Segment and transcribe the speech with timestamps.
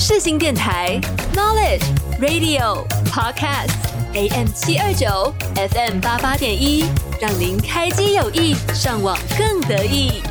[0.00, 1.00] 世新电台
[1.34, 1.82] Knowledge
[2.20, 3.74] Radio Podcast
[4.14, 6.84] AM 七二九 FM 八八点一，
[7.20, 10.22] 让您开机有益，上网更得意。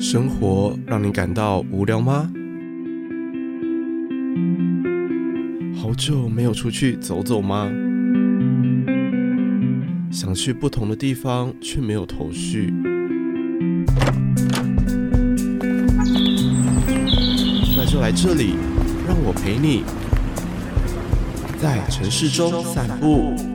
[0.00, 2.28] 生活让你感到无聊吗？
[5.80, 7.70] 好久没有出去走走吗？
[10.14, 12.72] 想去不同的地方，却没有头绪。
[17.76, 18.54] 那就来这里，
[19.08, 19.82] 让我陪你，
[21.60, 23.53] 在城市中散步。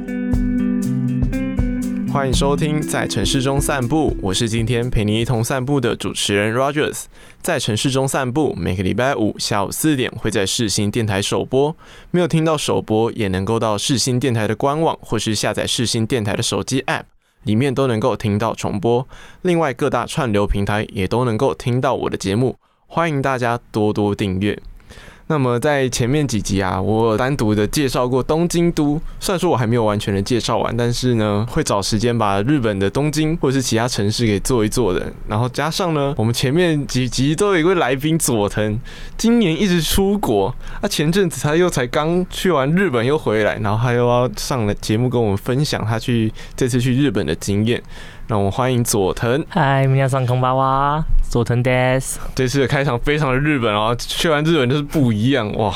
[2.12, 7.04] 欢迎收听《在城市中散步》，我是今天陪你一同散步的主持人 Rogers。
[7.40, 11.76] 在城市中散步，每个礼拜五下午四点会在世新电台首播。
[12.10, 17.04] 没有听到首播，也能够到世新电台的官网或是下载世新电台的手机 App，
[17.44, 19.08] 里面都能够听到重播。
[19.44, 22.56] 另外，各大串流平台也都能够听到我的节目，
[22.88, 24.60] 欢迎大家多多订阅。
[25.32, 35.14] 那么在前面几集啊，我单独的介绍过东京都，虽然说我还没有完全的介绍完，但是呢，会找时间把日本的东京或者是其他城市给做一做的。
[35.28, 38.80] 然后加上呢，我们前面几集都有一位来宾佐藤，
[39.20, 40.48] 今年一直出国，
[40.82, 47.80] 啊，前阵子他又才刚去完日本又回来，然后他又要上了节目跟我们分享他去这次去日本的经验。
[48.29, 49.45] 让我们欢迎佐藤。
[49.51, 52.19] 嗨，皆さんこんばんは，佐藤です。
[52.35, 55.75] 这次的开场非常的日本啊，去完日本就是不一样哇。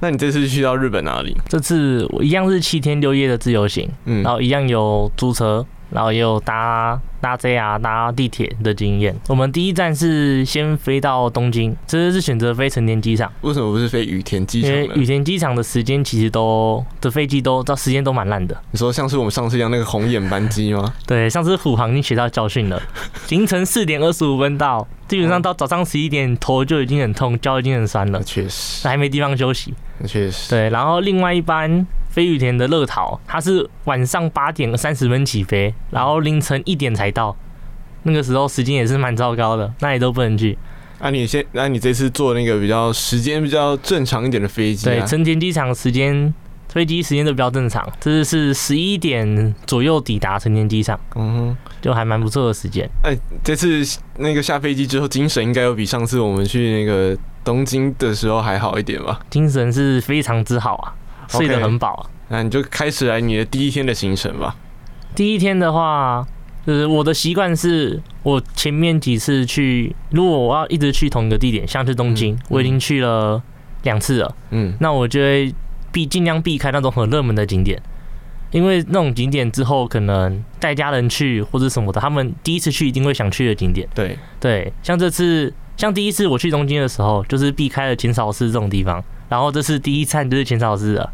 [0.00, 1.36] 那你这次去到日本哪里？
[1.48, 5.64] 这次我一样是七天六夜的自由行，嗯，然后一样有租车。
[5.89, 9.15] 然后也有搭搭 JR 搭地铁的经验。
[9.27, 13.31] 我们第一站是先飞到东京，这次是选择飞成田机场。
[13.41, 14.71] 为什么不是飞羽田机场？
[14.71, 18.55] 因为羽田机场的时间其实都的飞机都到时间都蛮烂的。
[18.71, 20.93] 你说像是我们上次一样那个红眼班机吗？
[21.05, 22.81] 对，上次虎航已经学到教训了。
[23.29, 28.21] 凌晨四点二十五分到，基本上到早上十一点头就已经很痛，脚已经很酸了。
[28.23, 29.73] 确实，还没地方休息。
[30.05, 30.49] 确实。
[30.49, 31.85] 对，然后另外一班。
[32.17, 37.37] 飞羽田的乐桃，它是晚上八点三十分起飞，然后凌晨一点才到，
[38.01, 40.57] 那个时候时间也是蛮糟糕的，那里都不能去。
[40.99, 44.93] 那、啊、你先，那、啊、你这次坐那个比较时间比较正常一点的飞机、啊？
[44.93, 46.33] 对，成田机场时间
[46.69, 52.89] 飞机时间都比较正常，这是十一点左右抵达成田机场，嗯哼，就还蛮不错的时间。
[53.03, 53.83] 哎，这次
[54.17, 59.19] 那个下飞机之后，精神应该有比上次我们去那个东京的时候还好一点吧？
[59.29, 60.95] 精神是非常之好啊。
[61.27, 64.55] 睡得很饱啊，那你就开始来你的第一天的行程吧。
[65.15, 66.25] 第一天的话，
[66.65, 73.41] 就是我的习惯是，我前面几次去，如果我要一直去同一个地点，像是东京，我已经去了
[73.83, 75.53] 两次了，嗯，那我就会
[75.91, 77.81] 避尽量避开那种很热门的景点，
[78.51, 83.87] 因为那种景点之后可能带家人去或者什么的，他们第一次去一定会想去的景点。
[83.95, 89.03] 对对，像这次，像第一次我去东京的时候，就是避开了浅草寺这种地方。
[89.29, 91.11] 然后这是第一站，就是浅草寺了。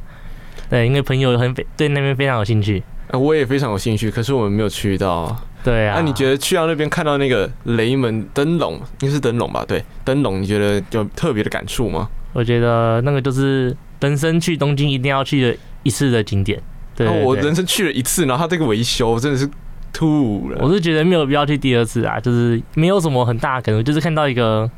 [0.70, 2.82] 对，因为朋友很对那边非常有兴趣。
[3.10, 5.36] 啊，我也非常有兴趣，可是我们没有去到。
[5.64, 5.96] 对啊。
[5.98, 9.64] 那你觉得去到那边看到那个雷门灯笼，应该是灯笼吧？
[9.68, 12.10] 对，灯笼，你觉得有特别的感触吗？
[12.34, 16.60] 我觉得那个就是人生去东京一定要去的一次的景点。
[16.96, 19.48] 对，我人生去了一次，然后它这个维修真的是
[19.92, 20.58] 吐了。
[20.60, 24.70] 我是觉得没有必要去第二次啊，就是没有什么很大的感觉，就是看到一个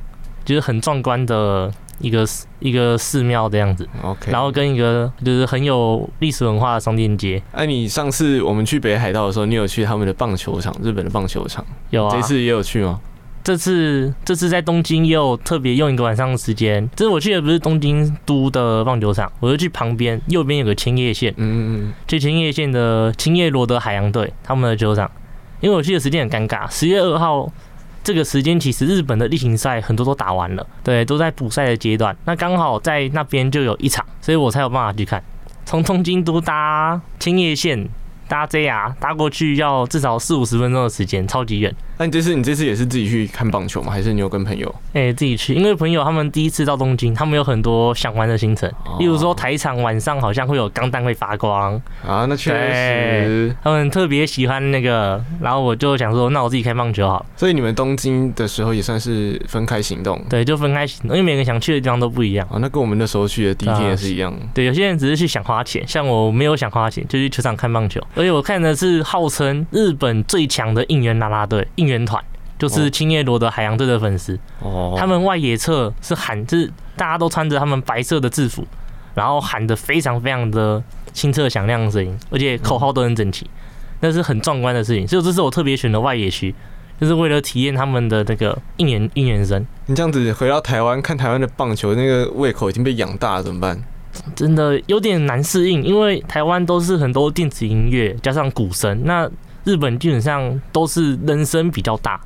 [0.43, 1.71] 就是很壮观的。
[1.99, 2.25] 一个
[2.59, 7.41] 一个寺庙的样子，OK，然后跟一个就是很有历史文化的商店街。
[7.51, 11.65] 哎，你上次我们去北海道的时候，你有去他们的棒球场，日本的棒球场？
[11.91, 12.99] 有啊，这次也有去吗？
[13.43, 16.89] 这次这次在东京也有特别用一个晚上的时间。
[16.95, 25.09] 这次我去的不是东京都的棒球场，我就去旁边右边有个青叶县，嗯嗯嗯，去青叶县的青叶罗德海洋队他们的球场。
[25.61, 27.51] 因为我去的时间很尴尬，十月二号。
[28.05, 32.15] 这个时间其实日本的例行赛很多都打完了，对，都在补赛的阶段。
[32.23, 35.21] 那刚好在那边就有一场，所以我才有办法去看。
[35.65, 37.89] 从东京都搭青叶线。
[38.27, 41.71] 搭 JR 搭过去要至少四五十分钟的时间，超级远。
[41.97, 43.91] 那你这次你这次也是自己去看棒球吗？
[43.91, 44.73] 还是你有跟朋友？
[44.93, 55.23] 哎、欸，自己去，因为朋友他们第一次到东京，他们有很多想玩的行程，哦、例如说台场晚上好像会有钢弹会发光啊，那确实，他们特别喜欢那个。
[55.41, 57.25] 然后我就想说，那我自己看棒球好。
[57.35, 60.19] 所以你们东京的时候也算是分开行动？
[60.29, 62.47] 对，就分开行动，因为每个人想去的地方都不一样。
[62.47, 64.33] 啊，那跟我们那时候去的第一天也是一样。
[64.53, 68.01] 对，有些人只是去想花钱，像我没有想花钱，就去球场看棒球。
[68.15, 72.23] 而且我看的是号称日本最强的应援啦啦队，应援团
[72.57, 74.39] 就是青叶罗的海洋队的粉丝。
[74.59, 78.65] 哦，他们外野侧是喊，就是大家都穿着他们白色的制服，
[79.13, 80.83] 然后喊的非常非常的
[81.13, 83.49] 清澈响亮的声音，而且口号都很整齐，
[83.99, 85.07] 那是很壮观的事情。
[85.07, 86.53] 所以这是我特别选的外野区。
[86.97, 89.67] 就是为了体验他们的那个应援应援声。
[89.87, 93.77] 你这样子回到台湾看台湾的棒球，那个胃口已经被养大了，怎么办？
[94.33, 99.29] 真的有点难适应，因为台湾都是很多电子音乐加上鼓声，那
[99.65, 102.19] 日本基本上都是人声比较大，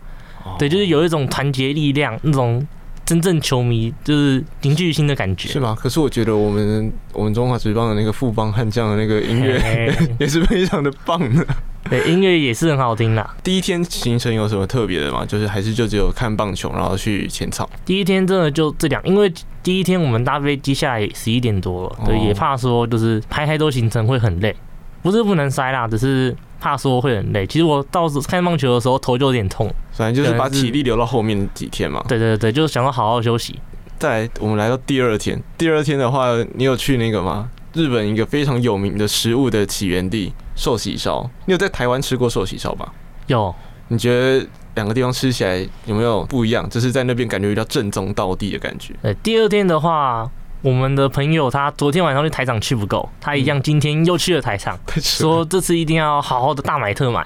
[0.60, 2.66] 对，就是有一种团结力量那种。
[3.06, 5.76] 真正球迷就是凝聚心的感觉，是吗？
[5.76, 11.44] 可是我觉得我们我们中华职棒的那个富邦悍将的那个音乐 也是非常的棒的，
[11.90, 13.30] 对，音乐也是很好听的。
[13.44, 15.26] 第一天行程有什么特别的吗？
[15.26, 17.68] 就是还是就只有看棒球，然后去浅草。
[17.84, 19.34] 第一天真的就这两，因为
[19.64, 24.56] 第一天我们搭飞机下来十一点多了，对，也怕说就是排太多行程会很累，
[25.02, 26.36] 不是不能塞啦，只是。
[26.62, 32.04] 怕说会很累，其实我到时看棒球的时候头就有点痛，反正就是把体力留到后面几天嘛。
[32.06, 33.58] 对对对，就是想要好好休息。
[33.98, 37.50] 再来，我们来到第二天，第二天的话，你有去那个吗？
[37.72, 42.92] 日本一个非常有名的食物的起源地寿喜烧，你有在台湾吃过寿喜烧吧？
[43.28, 43.56] 有。
[43.88, 44.46] 你觉得
[44.76, 46.70] 两个地方吃起来有没有不一样？
[46.70, 48.94] 就是在那边感觉比较正宗道地的感觉。
[49.02, 50.30] 对，第二天的话。
[50.62, 57.26] 我们的朋友他昨天晚上去台场去不够，他一样今天又去了台场， 说这次一定要好好的大买特买。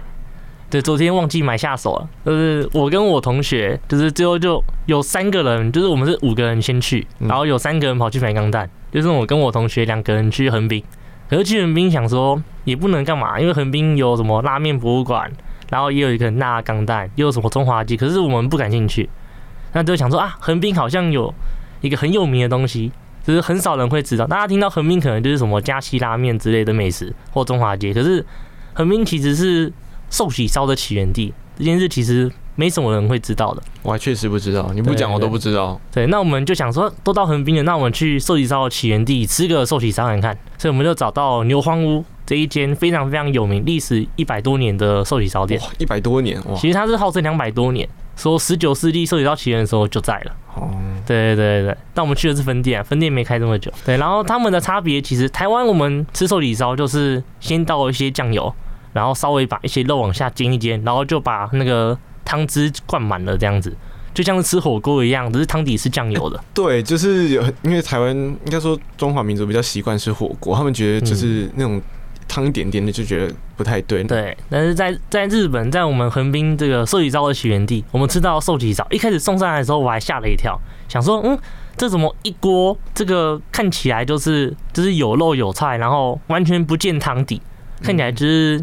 [0.70, 10.84] 对，昨天忘记买下手了，就是我跟我同学，就是最后就有三个人，就是我们是五个人先去，然后有三个人跑去买钢弹，就是我跟我同学两个人去横滨。
[11.30, 15.32] 可是去横滨想说也不能干嘛，因为横滨有什么拉面博物馆，
[15.70, 19.10] 然后也有一个那钢弹，又有什么中华鸡，可是我们不感兴趣。
[19.74, 21.34] 那就想说啊，横滨好像有
[21.82, 22.92] 一个很有名的东西。
[23.26, 28.26] 就是很少人会知道，大家听到横滨可能就是什么加西拉面之类的美食或中华街，可是
[28.74, 29.72] 横滨其实是
[30.10, 33.64] 寿喜烧的起源地，这件事其实没什么人会知道的。
[33.82, 35.80] 我还确实不知道，你不讲我都不知道。
[35.92, 40.38] 对，那我们就想说，都到横滨了，那我们去寿喜烧的起源地吃个寿喜烧看看。
[40.58, 45.60] 所以我们就找到牛荒屋这一间非常非常有名、历史一百多年的寿喜烧店。
[45.78, 46.56] 一百多年哇！
[46.56, 50.32] 其实它是号称两百多年，说十九世纪寿喜烧起源的时候就在了。
[50.56, 50.70] 哦，
[51.06, 53.72] 对对对对，但我们去的是分店，分店没开这么久。
[53.86, 58.54] 对，然后他们的差别其实，台湾我们吃寿喜烧就是先倒一些酱油，
[58.94, 63.76] 然后稍微把一些肉往下煎一煎，然后就把那个汤汁灌满了，这样子，
[64.14, 66.40] 就像是吃火锅一样，只是汤底是酱油的。
[66.54, 71.82] 对，就是有，因为台湾应该说中华民族比较习惯吃火锅，他们觉得就是那种。
[72.34, 74.04] 汤一点点的就觉得不太对。
[74.06, 80.60] 对，但是在在日本，在我们横滨这个寿喜烧的起源地，我们吃到寿喜烧，一开始送上来的时候，我还吓了一跳，
[80.90, 81.38] 想说，嗯，
[81.78, 87.40] 这怎么一锅这个看起来就是就是有肉有菜，然后完全不见汤底，
[87.84, 88.60] 看起来就是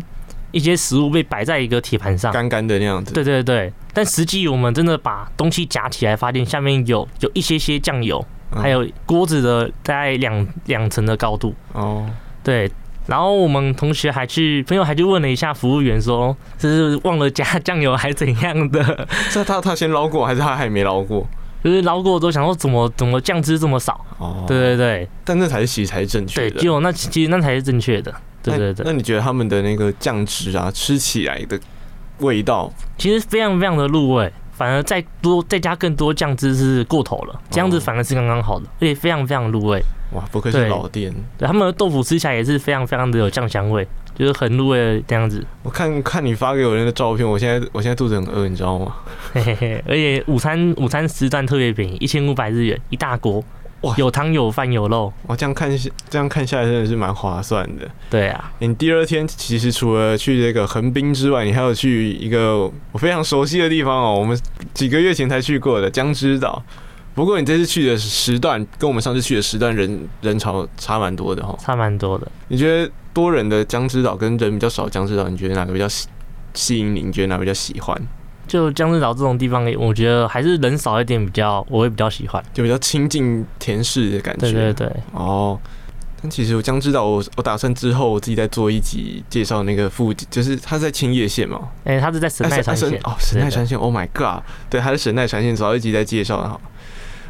[0.51, 3.15] 一些食物被摆在一个铁盘上，干干的那样子。
[3.15, 11.55] 对对对，但实际我们真的把东西夹起来，发现下面有有一些些酱油，还有锅子的大概两两层的高度。
[11.73, 12.05] 哦，
[12.43, 12.69] 对。
[13.07, 19.09] 然后我们同学还去，朋友还去问了一下服务员，说这是忘了加 酱油还是怎样的？
[19.31, 21.27] 是他他先捞过，还是他还没捞过？
[21.63, 24.01] 就是捞过都想说怎么怎么酱汁这么少？
[24.19, 26.51] 哦，对对对，但那才是其实才是正确的。
[26.53, 28.15] 对，就那其实那才是正确的。
[28.43, 28.83] 对对对。
[28.87, 31.61] 那你觉得他们的那个酱汁啊，吃起来的
[32.21, 39.83] 味道，其实非常非常的入味，反而再多再加更多酱汁是过头了，这样子反而是刚刚好的，而且非常非常入味。
[40.13, 41.11] 哇，不愧是老店。
[41.39, 45.43] 对，他们的豆腐吃起来也是非常非常的有酱香味，就是很入味的这样子。
[45.63, 48.97] 我看看你发给我的那个照片，我现在我现在肚子很饿，你知道吗？
[49.33, 53.43] 嘿嘿嘿，而且午餐午餐时段特别便宜，一千五百日元一大锅，
[53.83, 55.13] 哇，有汤有饭有肉。
[55.27, 55.71] 哇，这样看
[56.09, 57.89] 这样看下来真的是蛮划算的。
[58.11, 64.39] 对啊，你第二天其实除了去这个横滨之外，你还有去一个我非常熟悉的地方哦，我们
[64.75, 66.63] 几个月前才去过的江之岛。
[67.15, 72.31] 不过你这次去的时段跟我们上次去的时段人人潮差蛮多的哈，差蛮多的。
[72.49, 76.07] 你觉得多人的江之岛跟人比较少的江之岛，你觉得哪个比较吸
[76.55, 77.03] 吸引你？
[77.03, 78.01] 你觉得哪个比较喜欢？
[78.51, 84.51] 就江之岛这种地方，我觉得还是人少一点比较，我会比较喜欢，就比较亲近田氏的感觉。
[84.51, 84.93] 对对对。
[85.13, 85.57] 哦，
[86.21, 91.69] 但其实我江之岛，我我打算之后我自己再做一集介绍那个附近，就是它在千叶县嘛。
[91.85, 93.79] 哎、欸，它是在神奈川县哦，神奈川县。
[93.79, 94.43] Oh my god！
[94.69, 96.61] 对，它是神奈川县，早一集再介绍哈。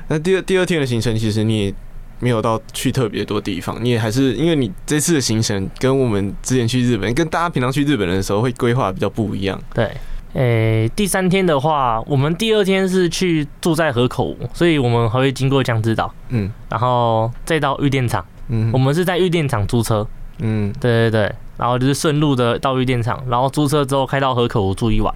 [0.08, 1.74] 那第二第二天的行程，其实你也
[2.18, 9.60] 没有到去特别多地方，你也还是因为你这次的行程跟我们之前去日本，跟大家平常去日本的时候会规划比较不一样。
[9.74, 9.94] 对，
[10.34, 20.06] 诶、欸，第三天的话，我们第二天是去住在河口，所以我们还会经过江之岛，嗯，然后再到御电厂，嗯，我们是在御电厂租车，
[20.38, 25.12] 嗯，对对对，然后就是顺路的到御电厂，然后租车之后开到河口住一晚。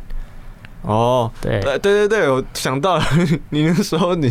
[0.82, 3.04] 哦，对，对对对，我想到了，
[3.48, 4.28] 你那时候你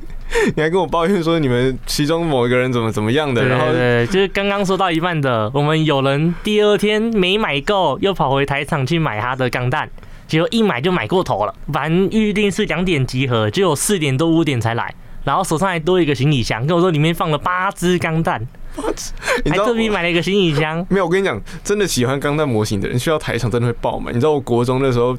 [0.56, 9.88] 你还跟我抱怨说你们其中某一个人怎么怎么样的，然后对，就是刚刚说到一半的，我们有人第二天没买够，又跑回台场去买他的钢弹，
[10.34, 18.44] 结果一买就买过头了，反正预定是两点集合，结果四点多五点才来，然后手上还多一个行李箱，跟我说里面放了八只钢弹，
[19.44, 20.84] 还特别买了一个行李箱。
[20.90, 24.12] 没有，我跟你讲，真的喜欢钢弹模型的人，需要台场真的会爆满。
[24.12, 25.16] 你知道我国中的时候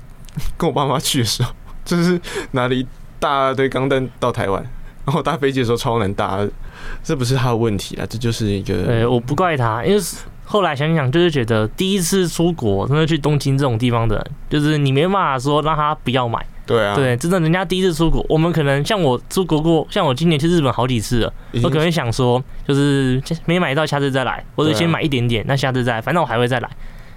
[0.57, 1.50] 跟我爸妈去的时候，
[1.86, 2.19] 就是
[2.51, 2.86] 拿了一
[3.17, 4.62] 大堆钢弹到台湾，
[5.05, 6.45] 然后搭飞机的时候超难搭，
[7.01, 8.84] 这不是他的问题啊，这就是一个。
[8.84, 10.01] 对，我不怪他，因为。
[10.46, 16.46] 后来想想，就是觉得第一次出国，真的去东京这种地方的人，就是你没办法说让他不要买。
[16.68, 21.34] 对啊，对，真的，人家第一次出国，我们可能像我出国过，像我今年去日本好几次了，
[21.64, 26.70] 我可能想说，就是没买到，下次再来，或者先买一点点，那下次再来，反正我还会再来。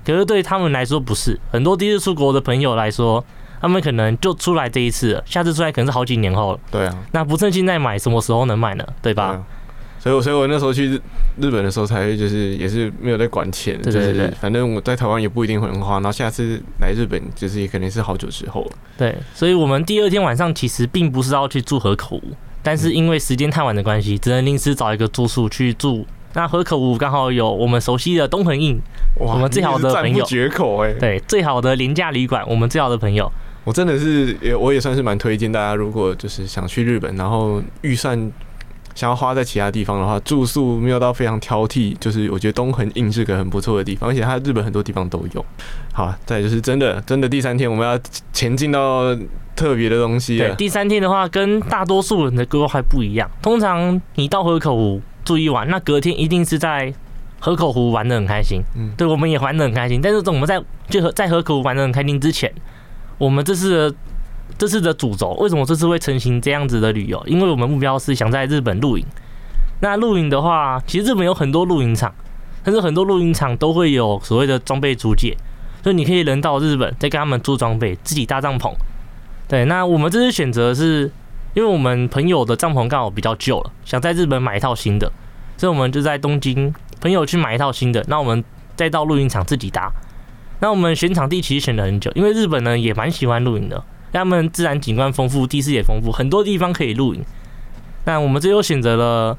[0.04, 3.24] 可是对他们来说不是，很多第一次出国的朋友来说，
[3.60, 6.60] 他们可能就出来这一次了，下次出来可能是好几年后了。
[6.70, 8.84] 对啊，那不趁现在买，什么时候能买呢？
[9.00, 9.42] 对吧？
[10.08, 11.00] 所以，所以我那时候去日
[11.40, 15.94] 日本的时候，才就是也是没有在管钱，就是反正我在台湾也不一定会很花。
[15.94, 18.70] 然后下次来日本，就是也肯定是好久之后了。
[18.96, 22.22] 对，所以我们第二天晚上其实并不是要去住河口湖，
[22.62, 26.06] 但是因为时间太晚的关系，只能临时找一个住宿去住。
[26.34, 28.78] 那河口湖刚好有我们熟悉的东横印，
[29.16, 33.30] 我们最好的朋友，绝口哎，对，最好的廉价旅馆，我们最好的朋友。
[33.64, 38.30] 我真的是也我也算是蛮推荐大家，如果就是想去日本，然后预算。
[38.98, 45.46] 想要花在其他地方的话，住宿没有到非常挑剔，就是我觉得东横印是个很不错的地方，而且它日本很多地方都有。
[45.92, 47.96] 好，再就是真的真的第三天我们要
[48.32, 49.16] 前进到
[49.54, 50.38] 特别的东西。
[50.38, 53.30] 对，第三天的话跟大多数人的规划还不一样。
[53.40, 56.92] 通常你到河口湖住一晚，那隔天一定是在
[57.38, 58.60] 河口湖玩的很开心。
[58.74, 60.00] 嗯，对，我们也玩的很开心。
[60.02, 62.52] 但是等我们在就和在河口湖玩的很开心之前，
[63.16, 63.94] 我们这次。
[64.56, 67.22] 这次的主轴，为什么这次会成型这样子的旅游？
[67.26, 69.04] 因为我们目标是想在日本露营。
[69.80, 72.12] 那露营的话，其实日本有很多露营场，
[72.64, 75.36] 但是很多露营场都会有所谓的装备租借，
[75.82, 78.72] 所以你可以人到日本再跟他们租装备，自己搭帐篷。
[79.46, 81.10] 对，那我们这次选择是，
[81.54, 85.12] 因为我们朋友的帐篷刚好比较旧了，想在日本买一套新的，
[85.56, 88.42] 所以我们就在东京朋友去买一套新的，那我们
[88.74, 89.92] 再到露营场自己搭。
[90.58, 93.84] 那我们选场地其实选了很久，因为日本呢也蛮喜欢露营的。
[94.18, 97.24] 他们自然景观丰富，地势也丰富，很多地方可以露营。
[98.04, 99.38] 那我们最后选择了，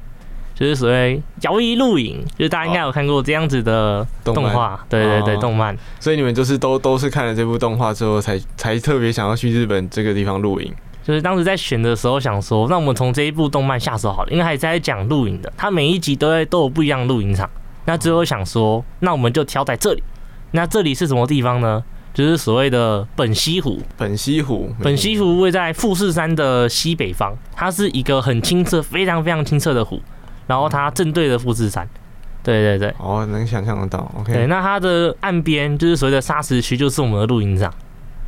[0.54, 5.76] 就是所谓摇曳露营，就是大家应该有看过这样子的动画，对对对，动漫。
[5.98, 10.72] 所以你们就是都都是看了这部动画之后才，才才特别想要去日本这个地方露营。
[11.02, 17.48] 就是当时在选的时候想说，那我们从这一部动漫下手好了，因为还在讲露营的，它每一集都在都有不一样的露营场。
[17.86, 20.02] 那最后想说，那我们就挑在这里。
[20.52, 21.82] 那这里是什么地方呢？
[22.12, 30.02] 就是所谓的本溪湖，本溪湖，本溪湖位在富士山的西北方，它是一个很清澈、非常非常清澈的湖，
[30.48, 31.88] 然后它正对着富士山，
[32.42, 37.72] 对对对，哦，能想象得到，OK，对，那它的岸边就是所谓的砂石区，就是我们的露营场，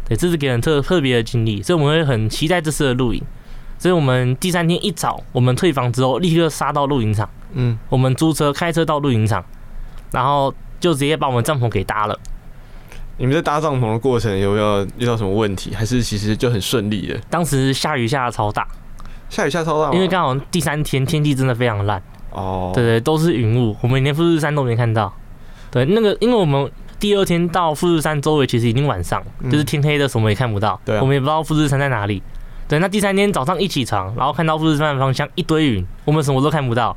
[0.08, 3.20] 对，这是给人特特别的经历，所以我们会很期待这次的露营，
[3.78, 9.44] 所以我们第三天一早，我们退房之后，立刻杀到露营场，嗯，我们租车开车到露营场，
[10.12, 12.16] 然后就直接把我们帐篷给搭了。
[13.22, 15.72] 你们在搭帐篷的过程有没有遇到什么问题？
[15.72, 17.16] 还是其实就很顺利的？
[17.30, 18.66] 当时下雨下的超大，
[19.30, 22.02] 下雨下超大，因为刚好第三天天气真的非常烂
[22.32, 22.72] 哦。
[22.74, 25.14] 对对，都是云雾，我们连富士山都没看到。
[25.70, 30.80] 对，那个因为我们第二天到富士山周围其实已经晚上，就是天黑的，什么也看不到。
[30.84, 32.20] 对，我们也不知道富士山在哪里。
[32.66, 36.96] 对，那第三天早上一起床，然后看到富士山的方向一堆云，我们什么都看不到。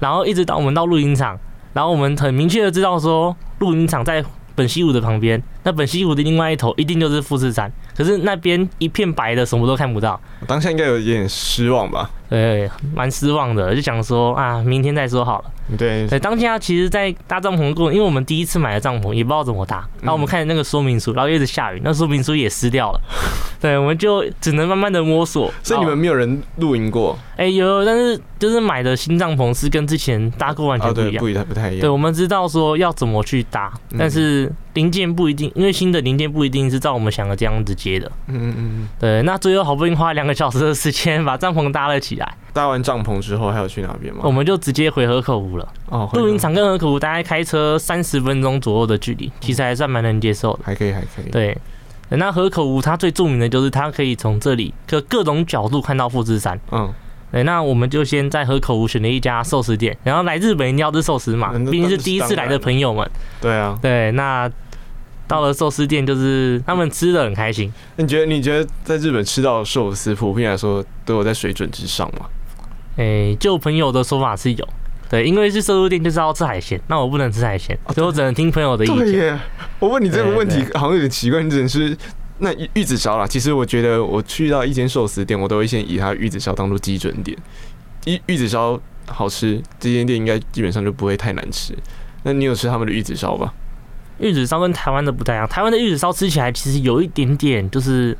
[0.00, 1.38] 然后一直到我们到露营场，
[1.72, 10.20] 然后我们很明确的知道说露营场在本溪湖的旁边，那本溪湖的另外一头一定就是富士山，可是那边一片白的，什么都看不到。
[10.46, 12.10] 当下应该有一点失望吧？
[12.32, 15.44] 对，蛮失望的，就想说啊，明天再说好了。
[15.76, 19.86] 对，对，当下其实，在搭帐篷过，因为我们第一次买的帐篷，也不知道怎么搭。
[20.00, 23.00] 然后我们看那个说明书，然后一直下雨，那说明书也湿掉了。
[23.60, 25.52] 对，我们就只能慢慢的摸索。
[25.62, 27.16] 所以你们没有人露营过？
[27.36, 31.46] 哎、欸，有，但是就是买的新帐篷是跟之前搭过完全不一样，不一样。
[31.80, 38.10] 对，我们知道说要怎么去搭，但是零件不一定，因为新的零件不一定是照我们想的这样子接的。
[38.26, 38.88] 嗯嗯嗯。
[38.98, 42.21] 对，那最后好不容易花两个小时的时间把帐篷搭了起来。
[42.52, 44.20] 搭完帐篷之后还有去哪边吗？
[44.24, 45.66] 我们就直接回河口湖了。
[45.88, 50.60] 哦，露营场跟河口湖大概开车三十分钟左右的距离，其实还算蛮能接受的。
[50.64, 51.30] 还可以，还可以。
[51.30, 51.56] 对，
[52.10, 56.60] 那河口湖它最著名的就是它可以从这里各各种角度看到富士山。
[56.70, 56.92] 嗯，
[57.30, 63.10] 对，那我们就先在河口湖选了一家寿司店，然后来日本一定要吃寿司嘛，毕竟是第一次来的朋友们。
[63.40, 64.50] 对啊，对，那
[65.32, 67.72] 到了寿司店，就是他们吃的很开心。
[67.96, 68.26] 你觉得？
[68.26, 72.26] 你觉得在日本吃到寿司，普遍来说都有在水准之上吗？
[72.96, 74.68] 诶、欸，就朋友的说法是有，
[75.08, 78.98] 对，因为是寿司店就是要吃海鲜，那我不能吃海鲜，所以我只能听朋友的意见。
[78.98, 79.38] 对耶，
[79.78, 81.96] 我问你这个问题好像有点奇怪，你只能吃
[82.40, 87.34] 那玉子烧啦，其实我觉得我去到一间寿司店，我都会先以它玉子烧当做基准点。
[88.04, 91.74] 玉玉子烧好吃，这间店应该基本上就不会太难吃。
[92.22, 93.54] 那你有吃他们的玉子烧吧？
[94.18, 98.16] 玉子烧跟台湾的不太一样，台湾的玉子烧吃起来其实有一点点，就是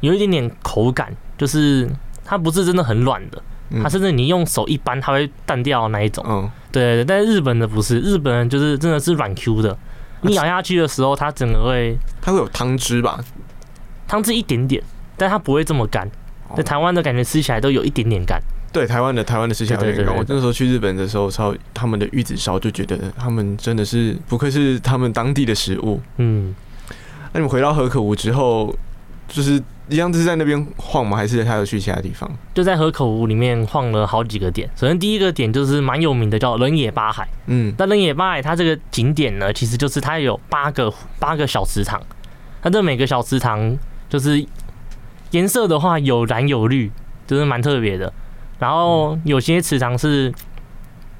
[0.00, 1.88] 有一点点口感，就是
[2.24, 3.42] 它不是真的很软的，
[3.82, 6.24] 它甚至你用手一扳，它会淡掉那一种。
[6.26, 7.04] 嗯，对对。
[7.04, 9.76] 但是日本的不是，日本人就是真的是软 Q 的。
[10.22, 13.20] 你咬下去的时候，它整个会，它会有汤汁吧？
[14.06, 14.82] 汤汁一点点，
[15.16, 16.10] 但它不会这么干。
[16.56, 18.40] 在台湾的感觉吃起来都有一点点干。
[18.72, 20.12] 对，台湾的台湾的吃起来有点高。
[20.12, 26.00] 我那时候去日本的时候，烧他们的玉子烧，就觉得他们真的是不愧是他们当地的食物。
[26.16, 26.54] 嗯，
[27.32, 28.74] 那你们回到河口湖之后，
[29.28, 29.62] 就是。
[29.90, 31.16] 一样是在那边晃吗？
[31.16, 32.30] 还是他有去其他地方？
[32.52, 34.68] 就在河口湖里面晃了好几个点。
[34.76, 37.26] 首先第一个点就是蛮有名的，叫人野八海。
[37.46, 41.98] 嗯，那人野八海它这个景点呢，其实就是它有八个八个小池塘。
[42.60, 43.78] 它这每个小池塘
[44.10, 44.44] 就是
[45.30, 46.92] 颜色的话有蓝有绿，
[47.26, 48.12] 就是蛮特别的。
[48.58, 50.32] 然后有些池塘是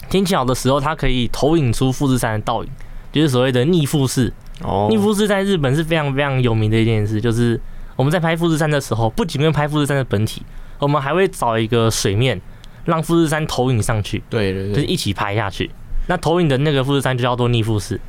[0.09, 2.71] 天气好的时候，它可以投影出富士山的倒影，
[3.13, 4.33] 就是所谓的逆富士。
[4.63, 7.61] 哦，逆富士在日本是非常非常有名的一件事，就是。
[7.99, 10.41] 我们在拍富士山的时候，不仅会拍富士山的本体，
[10.79, 12.41] 我们还会找一个水面，
[12.85, 14.23] 让富士山投影上去。
[14.31, 15.69] 对对对，就是一起拍下去。
[16.07, 18.01] 那投影的那个富士山就叫做逆富士。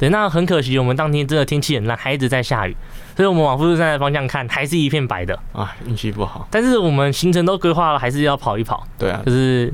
[0.00, 2.76] 对，那很可惜，我们当天真的天气很烂，还一直在下雨，
[3.14, 5.38] 所以我们往富士山的方向看，还是一片白的。
[5.52, 6.48] 啊，运气不好。
[6.50, 8.84] 但是我们行程都规划了，还是要跑一跑。
[8.98, 9.72] 对啊，就是。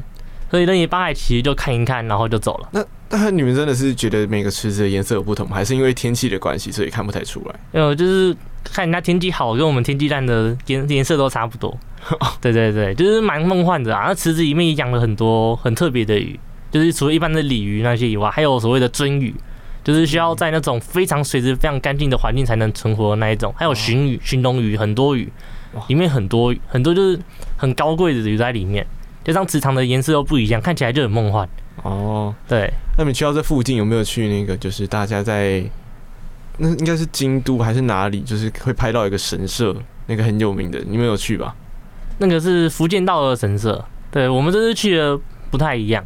[0.49, 2.68] 所以人野八海其实就看一看，然后就走了。
[2.71, 7.54] 那那你们真的是觉得每个池子的颜色有不同，还是因为天气的关系，所以看不太出来？
[7.73, 11.76] 呃，就是看人家天气好，跟我们天气烂的颜颜色都差不多。
[12.40, 14.04] 对对对，就是蛮梦幻的啊。
[14.06, 16.38] 那池子里面也养了很多很特别的鱼，
[16.71, 19.35] 就是除了一般的鲤鱼那些以外，还有所谓的鳟鱼，
[19.87, 23.55] 就是需要在那种非常水质非常干净的环境才能存活的那一种。
[23.57, 25.31] 还有鲟鱼、鲟龙鱼，很多鱼，
[25.87, 27.21] 里面很多很多就是
[27.57, 28.84] 很高贵的鱼在里面。
[29.23, 31.49] 就像池塘的颜色都不一样，看起来就很梦幻
[31.84, 32.34] 哦。
[32.49, 34.56] 对，那你去到这附近有没有去那个？
[34.56, 35.63] 就是大家在
[36.58, 38.23] 那应该是京都还是哪里？
[38.23, 39.73] 就是会拍到一个神社，
[40.06, 41.54] 那个很有名的，你们有去吧？
[42.19, 43.84] 那个是福建道的神社。
[44.10, 45.17] 对，我们这次去的
[45.50, 46.04] 不太一样，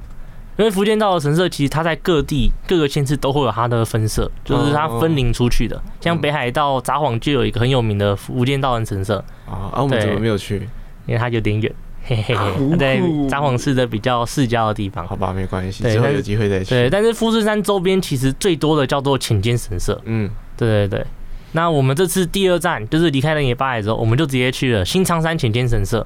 [0.56, 5.80] 因为福建道的神社其实它在各地各个县市都会有它的分社，就是它分灵出去的。
[6.00, 9.72] 像北海道札幌就有一个很有名的福建道人神社啊。
[9.72, 10.68] 啊，我们怎么没有去？
[11.06, 11.72] 因为它有点远。
[12.02, 16.70] 嘿嘿嘿，在札幌市的比较市郊的地方，好吧，没关系，之后有机会再去。
[16.70, 20.00] 对，但是富士山周边其实最多的叫做浅间神社。
[20.06, 21.06] 嗯，对对对。
[21.52, 26.04] 那我们这次第二站就是离开了野八海之后，我们就直接去了新仓山浅间神社。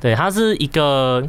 [0.00, 1.22] 对，它是一个，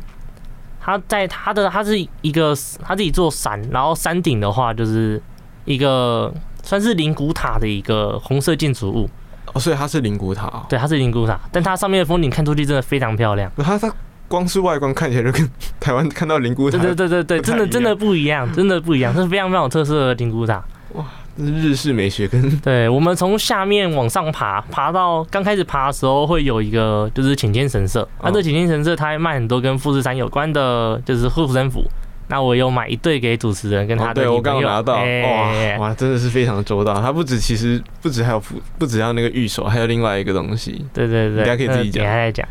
[0.90, 5.22] 它在它的它是一个它是一座山，然后山顶的话就是
[5.66, 9.10] 一个算是灵骨塔的一个红色建筑物。
[9.54, 10.48] 哦，所以它是灵骨塔。
[10.48, 13.52] 哦，对，它是灵骨塔，但它上面的风景看出去真的非常漂亮。
[13.58, 13.92] 它它
[14.28, 15.50] 光是外观看起来就跟
[15.80, 20.64] 台湾看到灵骨塔，对对对对，真的真的不一样，真的不一样，这是非常非常有特色的灵骨塔。
[20.94, 21.06] 哇，
[21.38, 22.50] 日式美学跟。
[22.60, 31.84] 对，我们从下面往上爬，爬到刚开始爬的时候会有一个就是浅间神社，那这浅间神社它还卖很多跟富士山有关的，就是护身符。
[32.32, 37.02] 那我有买一对给主持人跟他的、哦、对我刚刚拿到，哇哇，真的是非常周到。
[37.02, 40.86] 他不止，其实不止还有不不止要那个玉手，还有另外一个东西。
[40.94, 42.06] 对对对，大家可以自己讲。
[42.06, 42.48] 再讲。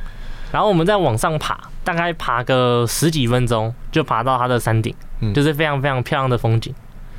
[0.51, 4.93] 然后我们再往上爬，大概爬个十几分钟，就爬到它的山顶，
[5.33, 6.75] 就是非常非常漂亮的风景。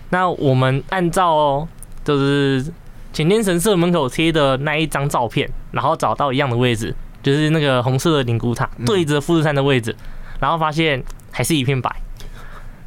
[0.10, 1.68] 那我们按照
[2.04, 2.66] 就是
[3.14, 9.96] 浅天神社门口贴的那一张照片，然后找到一样的位置，就是那个红色的灵骨塔对着富士山的位置，
[10.40, 11.94] 然后发现还是一片白。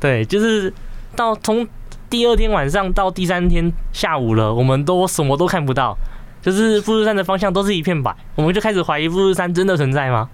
[0.01, 0.73] 对，就是
[1.15, 1.67] 到从
[2.11, 5.97] 第二天晚上到第三天下午了，我们都什么都看不到，
[6.41, 10.29] 就是富士山的方向都是一片白，我们就开始怀疑富士山真的存在吗？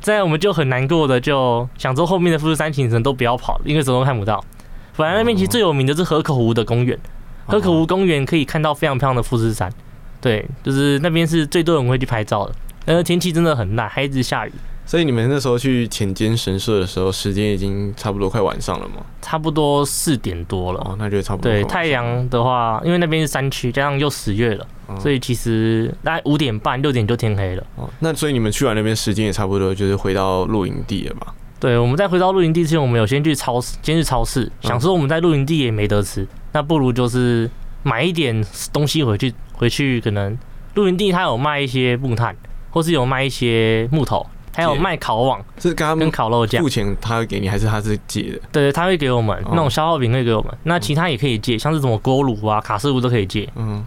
[0.00, 4.44] 这样我们就很难过的就想说后面的富士山行程都不要跑，因为什么都看不到。
[4.92, 6.98] 反正那边其实最有名的是河口湖的公园，
[7.46, 9.72] 河口湖公园可以看到非常漂亮的富士山。
[10.20, 14.52] 对，就是那边是最多人会去拍照的，但是天气真的很烂，还一直下雨。
[14.84, 18.96] 所以你们那时候去浅间神社的时候，时间已经差不多快晚上了吗？
[19.22, 20.80] 差不多四点多了。
[20.80, 21.50] 哦，那就差不多。
[21.50, 27.64] 对，太阳的话，因为那边是山区，加上又十月了，嗯、所以其实大概五点半、六点就天黑了。
[27.76, 31.32] 哦，那所以你们去完那边时间也差不多，就是回到露营地了嘛？
[31.62, 37.48] 对，我们在回到露营地之前，我们有先去超市，先去超市，想说我们在露营地也没得吃，嗯、那不如就是
[37.84, 40.36] 买一点东西回去，回去可能
[40.74, 42.34] 露营地他有卖一些木炭，
[42.70, 44.26] 或是有卖一些木头。
[44.54, 48.40] 还有卖烤网，是跟他们跟烤肉酱付钱，他会给你还是他是借的？
[48.50, 53.48] 对，他会给我们那种消耗品会给我们，那其他也可以借，像是什么锅炉啊、卡式炉都可以借。
[53.54, 53.82] 嗯，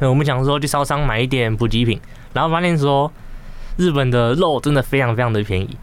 [0.00, 2.00] 我们想说去超商买一点补给品，
[2.32, 3.12] 然后发现说
[3.76, 5.76] 日本的肉真的非常非常的便宜。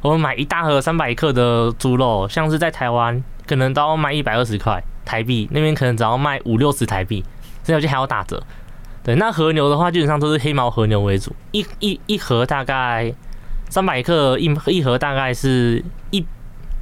[0.00, 7.24] 我们买一大盒三百克的猪肉，像是在台湾可能都要卖一百二十块台币，那边可能只要卖五六十台币，
[7.64, 8.42] 这有些还要打折。
[9.02, 13.12] 对，那和牛的话，基本上都是黑毛和牛为主，一一一盒大概
[13.68, 16.24] 三百克，一一盒大概是一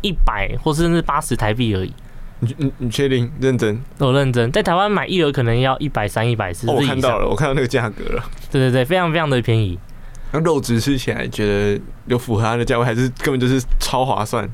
[0.02, 1.92] 一百或甚至八十台币而已。
[2.40, 3.30] 你你你确定？
[3.40, 3.80] 认真？
[3.98, 6.68] 我认真，在台湾买一盒可能要一百三、一百四。
[6.68, 8.22] 我看到了，我看到那个价格了。
[8.50, 9.78] 对对对，非常非常的便宜。
[10.36, 14.48] 那肉质吃起来觉得有符合它的价位，还是根本就是超划算？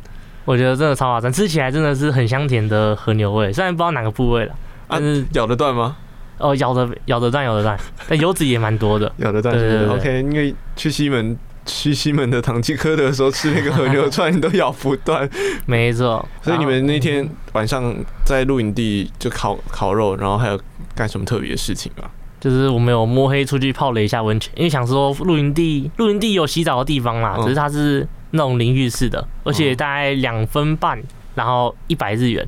[0.45, 4.55] 我觉得真的超划算，吃起来真的是很香甜的和牛味，虽然不知道哪个部位了，
[4.88, 5.97] 但是、啊、咬得断吗？
[6.38, 9.57] 哦，咬得咬得断，咬得断，但油脂也蛮多的， 咬得断。
[9.57, 15.29] 对对对，OK，因为去西门去西门的唐吉诃德的时候吃那个和牛串， 你都咬不断。
[15.66, 20.59] 没错，所以你们那天晚上在露营地就烤烤肉，然后还有
[20.97, 22.11] 干什么特别的事情吗？
[22.43, 31.01] 就是我们有摸黑出去泡了一下温泉，因为想说露营地露营地有洗澡的地方啦，只是它是那种淋浴式的，而且大概两分半，
[31.37, 32.45] 然后一百日元，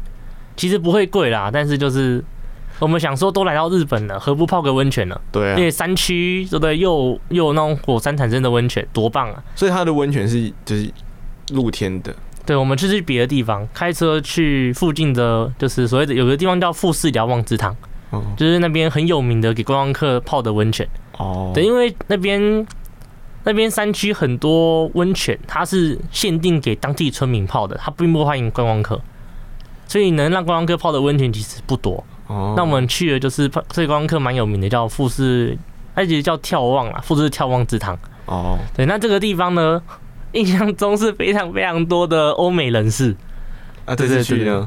[0.57, 2.25] 其实不会贵啦，但是就是
[2.81, 5.21] 我们想说都来到日本了，何不泡个温泉呢？
[5.31, 6.77] 对啊，因为山区对不对？
[6.77, 9.41] 又又有那种火山产生的温泉，多棒啊！
[9.55, 10.91] 所以它的温泉是就是
[11.53, 12.13] 露天的。
[12.45, 17.57] 对，我们去去别的地方，开车去附近的，就是所谓的有个地方叫富士瞭望之
[18.22, 18.37] 汤。
[18.37, 22.66] 就是那边很有名的给观光客泡的温泉哦，对，因为那边
[23.44, 29.00] 那边山区很多温泉，它是限定给当地村民泡的，它并不欢迎观光客，
[29.87, 32.55] 所以能让观光客泡的温泉其实不多哦。
[32.57, 35.57] 那我们去的就是泡，这观光客蛮有名的，叫富士，
[35.94, 38.59] 它其实叫眺望啊，富士眺望之堂哦。
[38.74, 39.83] 对，那这个地方呢，
[40.33, 43.14] 印象中是非常非常多的欧美人士
[43.85, 44.66] 啊，对对对。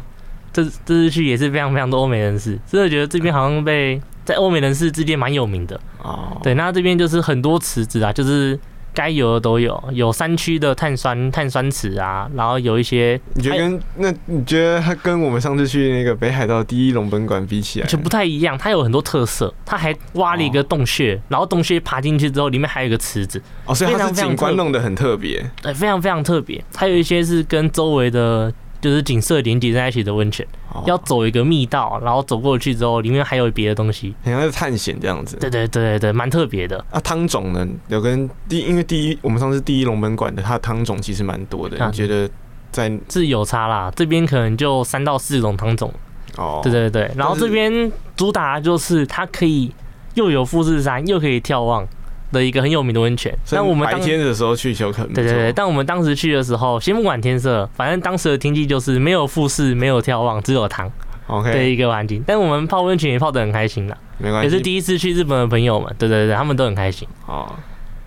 [0.53, 6.39] 这这次去也是非常非常多欧美人士，真的觉得这边好像被在欧美人士之间蛮有名的哦。
[6.41, 8.59] 对，那这边就是很多池子啊，就是
[8.93, 13.19] 该有的都有，有山区的碳酸碳酸池啊，然后有一些。
[13.35, 18.57] 你觉得跟那你觉得它跟我们上次去那个北海道第一龙本馆比起来，就不太一样。
[18.57, 25.47] 它有很多特色，它还挖了一个洞穴，然后洞穴爬进去之后，里面还有一个池子哦，所以它是景观弄得很特别。
[25.61, 26.63] 对，非常非常特别。
[26.75, 28.51] 还有一些是跟周围的。
[28.79, 30.45] 就是景色连接在一起的温泉，
[30.85, 35.35] 要走一个密道，然后走过去之后，里面还有别的东西，好像是探险这样子。
[35.37, 36.77] 对对对对，蛮特别的。
[36.91, 37.67] 啊，汤种呢？
[37.87, 41.83] 有跟第，因为第一我们上次第一龙门馆的，它的汤种其实蛮多的。
[41.85, 42.29] 你觉得
[42.71, 43.91] 在是有差啦？
[43.95, 45.91] 这边可能就三到四种汤种。
[46.35, 47.11] 哦，对对对。
[47.15, 49.73] 然后这边主打就是它可以
[50.13, 51.87] 又有富士山，又可以眺望。
[52.31, 55.13] 的一个很有名的温泉，但我们白天的时候去就可能。
[55.13, 60.91] 对对对，但我们当时去的时候，先不管天色，反正当时的天气就是没有富士，没有眺望，只有汤。
[61.27, 62.23] OK，的一个环境。
[62.25, 64.45] 但我们泡温泉也泡得很开心啦，没关系。
[64.45, 67.07] 也是第一次去日本的朋友们，对对对，他们都很开心。
[67.25, 67.53] 哦，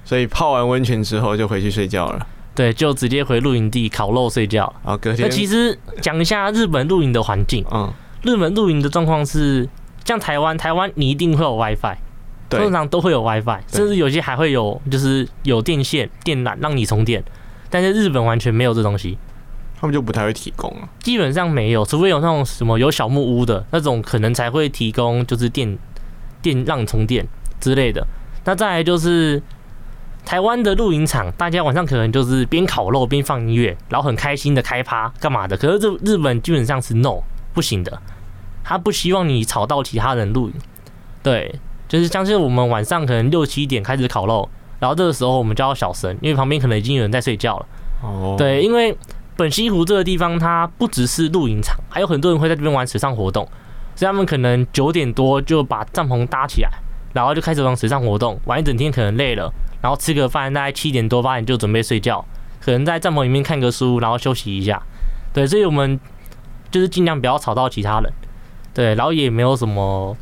[0.04, 2.26] 所以泡完温泉之后就回去睡觉了。
[2.54, 4.72] 对，就直接回露营地烤肉睡觉。
[4.82, 5.28] 啊，隔天。
[5.28, 7.64] 那其实讲一下日本露营的环境。
[7.70, 7.92] 嗯。
[8.22, 9.68] 日本露营的状况是，
[10.04, 11.96] 像台湾，台湾你一定会有 WiFi。
[12.58, 17.22] 通常都会有 WiFi，甚至有些还会有，就是有电线、电缆让你充电。
[17.68, 19.16] 但是日本完全没有这东西，
[19.80, 20.88] 他们就不太会提供啊。
[21.00, 25.78] 基本上没有，除非有那种什么有小木屋的那种，可能才会提供，就是电
[26.42, 27.24] 电让你充电
[27.60, 28.04] 之类的。
[28.44, 29.40] 那再来就是
[30.24, 35.56] 台湾的露营场，大家晚上可能就是边烤肉边放音乐，然后很开心的开趴干嘛的。
[35.56, 37.22] 可是日日本基本上是 no
[37.54, 38.02] 不行的，
[38.64, 40.54] 他不希望你吵到其他人露营，
[41.22, 41.54] 对。
[41.90, 44.48] 就是像是我们晚上可能六七点开始烤肉，
[44.78, 47.66] 然后这个时候我们就要小声，因为旁边可能已经有人在睡觉了。
[48.00, 48.36] 哦。
[48.38, 48.96] 对，因为
[49.36, 53.44] 本溪湖这个地方它不只是露营场，还有很多人会在这边玩水上活动，
[53.96, 56.70] 所以他们可能九点多就把帐篷搭起来，
[57.12, 62.24] 然后就开始玩水上活动，玩一整天可能累了，然后吃个饭，大概七点多八点就准备睡觉，
[62.60, 64.80] 可能在帐篷里面看个书，然后休息一下。
[65.32, 65.98] 对，所以我们
[66.70, 68.12] 就是尽量不要吵到其他人。
[68.72, 70.16] 对，然后也没有什么。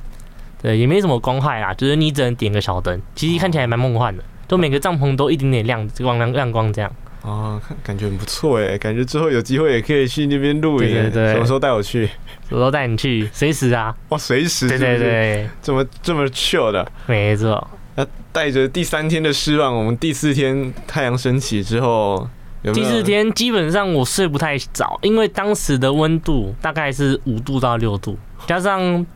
[0.60, 6.90] 对，也没什么光害啦，就是你只能点个小灯，其实看起来蛮梦幻的，都每个帐篷都一点点亮光亮亮光这样。
[7.22, 10.88] 哦，感觉很不错哎，感觉之后有机会也可以去那边露营。
[10.92, 12.06] 对对对，什么时候带我去？
[12.06, 13.28] 什么时候带你去？
[13.32, 13.94] 随时啊！
[14.08, 14.68] 哇，随时！
[14.68, 17.68] 对对对，这么这么 chill 的，没错。
[17.96, 22.28] 那带着第三天的失望，我们第四天太阳升起之后
[22.62, 28.16] 有有，第四天基本上我睡不太早，因为当时的温度大概是五度到六度，
[28.46, 29.06] 加上。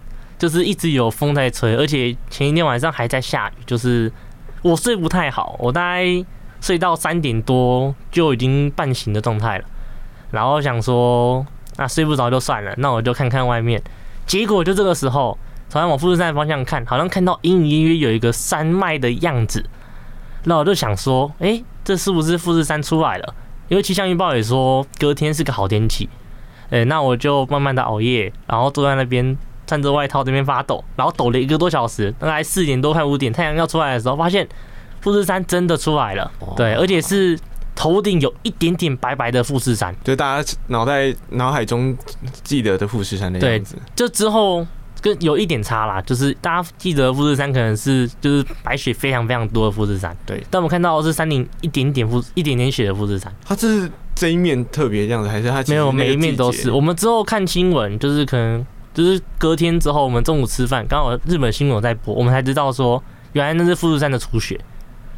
[0.43, 4.11] 就是一直有风在吹，而且前一天晚上还在下雨，就是
[4.61, 6.05] 我睡不太好，我大概
[6.61, 9.65] 睡到三点多就已经半醒的状态了，
[10.33, 13.81] 然后想说那睡不着就算了，那我就看看外面，
[14.27, 19.65] 结果就这个时候朝往富士山方向看，好像看到隐隐约约有一个山脉的样子。
[20.43, 23.35] 那我就想说，哎、这是不是富士山出来了？
[23.69, 26.09] 因为气象预报也说隔天是个好天气。
[26.71, 29.39] 哎、那我就慢慢的熬夜，然后坐在那边
[29.73, 34.47] 穿着外套这边发抖，然后抖了一个多小时，大概四点多快五点，太阳要出来的时候，发现
[35.01, 36.31] 富士山真的出来了。
[36.55, 37.39] 对，而且是。
[37.75, 41.97] 头顶有一点点白白的富士山，就大家脑袋脑海中
[42.45, 43.77] 记得的富士山的样子。
[43.97, 44.65] 就之后
[45.01, 50.45] 跟有一点差啦，就是大家记得的富士山可能是就是白雪非常非常多的富士山，对。
[50.51, 53.35] 但我们看到的是山顶一点点富一点点雪的富士山。
[53.43, 56.71] 它这是这一面特别这样子，还是它没有每一面都是？
[56.71, 63.03] 我们之后看新闻，就是可能就是隔天之后，我们中午吃饭，刚好日本新闻在播，我们才知道说
[63.33, 64.61] 原来那是富士山的初雪。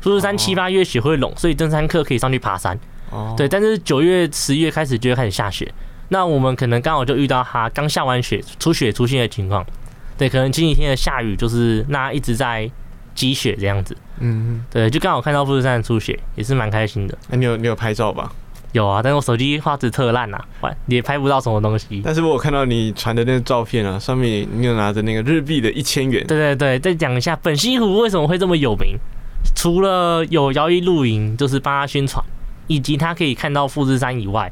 [0.00, 2.78] 富士山七八月雪会融，所以登山客可以上去爬山。
[3.10, 5.72] 哦，对，但是九月、十月开始就会开始下雪。
[6.08, 9.64] 那我们可能刚好就遇到它刚下完雪、初雪出现的情况。
[10.18, 12.70] 对，可能前几天的下雨就是那一直在
[13.14, 13.96] 积雪这样子。
[14.18, 17.16] 嗯，对，就刚好看到富士山的初雪，也是蛮开心的。
[17.28, 18.30] 那你有你有拍照吧？
[18.74, 20.38] 有啊，但是我手机画质特烂呐，
[20.87, 22.02] 也拍不到什么东西。
[22.04, 26.26] 但是我有看到你传的那个照片啊，上面你有拿着那个日币的一千元。
[26.26, 28.98] 对对对，再讲一下本溪湖为什么会这么有名。
[29.54, 32.24] 除了有摇曳露营，就是帮他宣传，
[32.66, 34.50] 以及他可以看到富士山以外，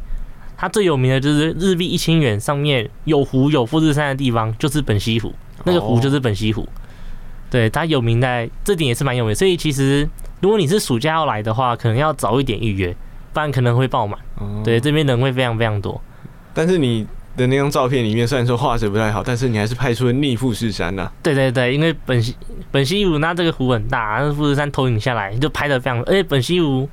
[0.57, 6.69] 他最有名的就是日币一千元上面有湖有富士山的地方，就是本溪湖，那个湖就是本溪湖。
[7.51, 10.09] 对，它有名在这点也是蛮有名，所以其实
[10.41, 12.97] 如果你是暑假要来的话，可能要早一点预约，
[13.33, 14.19] 不然可能会爆满。
[14.65, 16.01] 对，这边人会非常非常多。
[16.55, 17.07] 但是你。
[17.35, 21.13] 的那张照片里面，虽然说画质不太好，但是你还是拍出了逆富士山呐、啊。
[21.23, 22.37] 对对对，因为本溪
[22.71, 26.87] 本溪湖那这个湖很大，那富士山投影下来就拍的非常，而且本溪湖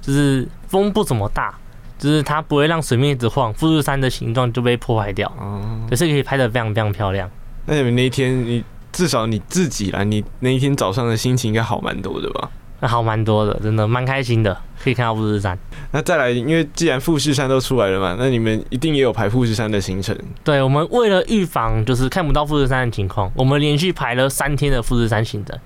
[0.00, 1.54] 就是风不怎么大，
[1.98, 5.28] 就是它不会让水面一直晃，富士山的形状就被破坏掉。
[5.38, 7.28] 哦、嗯，可是可以拍的非常非常漂亮。
[7.66, 12.50] 那你们那一天，你至少你自己来，你那一天早上的心情应该好蛮多的吧？
[12.82, 15.56] 那好蛮多的，真的蛮开心的，可以看到富士山。
[15.92, 20.18] 那再来，因为既然富士山都出来了嘛，那你们一定也有排富士山的行程。
[20.42, 25.56] 对，我们为了预防就是看不到富士山的情况，我们连续排了三天的富士山行程，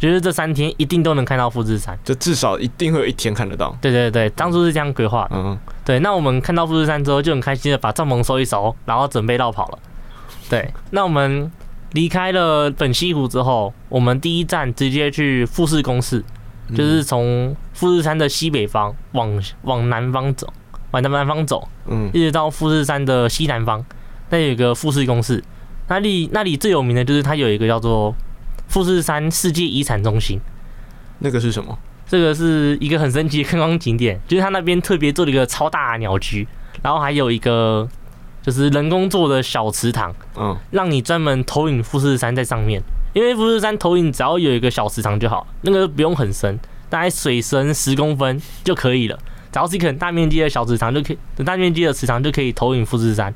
[0.00, 3.78] 就是这三天一定都能看到富士山，就至少一定会有一天看得到。
[3.80, 5.30] 对对对，当初是这样规划。
[5.32, 6.00] 嗯，对。
[6.00, 9.78] 那我们看到富士山之后，就很开心的把帐篷收一收，然后准备绕跑了。
[10.50, 11.48] 对，那我们
[11.92, 16.24] 离开了本溪湖之后，我们第一站直接去富士宫寺。
[16.70, 20.50] 就是从富士山的西北方往往南方走，
[20.92, 23.84] 往南南方走，嗯，一直到富士山的西南方，
[24.30, 25.42] 那有一个富士宫寺，
[25.88, 28.14] 那里那里最有名的就是它有一个叫做
[28.68, 30.40] 富士山世界遗产中心。
[31.18, 31.78] 那个是什么？
[32.06, 36.46] 这个是一个很神奇的观光景点，就是它那边特别做了一个超大鸟居，
[36.82, 37.88] 然后还有一个
[38.42, 42.82] 就是人工做的小池塘，嗯，让你专门投影富士山在上面。
[43.14, 46.58] 因为富士山投影只要有一个小池塘就好，那个不用很深，
[46.90, 49.18] 大概水深十公分就可以了。
[49.50, 53.32] 只要是一个很大面积的小池塘就可以，大面积的池塘就可以投影富士山。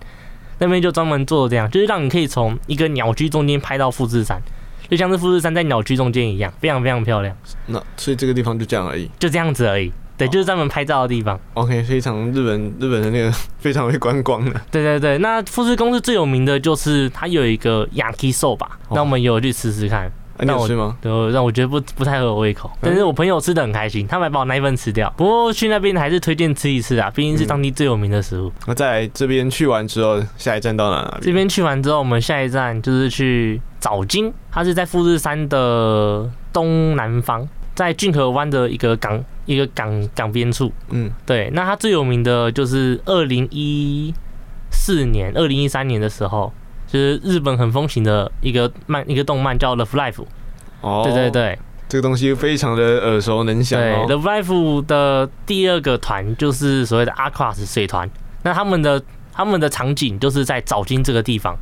[0.59, 4.43] 那边就专门做这样，就是让你可以从一个鸟居中间拍到富士山，
[4.91, 7.37] 就像是富士山在鸟居中间一样，非常非常漂亮。
[7.67, 9.93] 那所以这个地方就这样而已，就这样子而已。
[10.18, 11.38] 对，就是专门拍照的地方。
[11.54, 14.61] OK，非常日本日本的那个 非常会观光的。
[14.70, 20.11] 对对对，那富士公司最有名的就是它有一个 Yakisoba 吧，那我们有去吃吃看。
[20.40, 20.96] 那我吃吗？
[21.00, 25.12] 对，让我觉得不不太合我胃口，但是我朋友吃的很开心，他们还把我那一份吃掉。
[25.16, 28.52] 不过去那边还是推荐吃一次啊，毕竟是当地最有名的食物。
[28.64, 31.26] 那在这边去完之后，下一站到哪里？
[31.26, 37.48] 这边去完之后，我们下一站就是去早金，它是在富士山的东南方。
[37.79, 44.12] 在骏河湾的一个港一个港港边处，嗯，对，那它最有名的就是二零一
[44.73, 46.53] 四年、二零一三年的时候，
[46.88, 50.14] 就是日本很风行的一个漫一个动漫叫《Love Life》。
[50.81, 53.81] 哦，对对对，这个东西非常的耳熟能详。
[53.81, 58.11] 对，《Love Life》的第二个团就是所谓的 Aquas 水团，
[58.43, 59.01] 那他们的
[59.33, 61.57] 他们的场景就是在早金这个地方，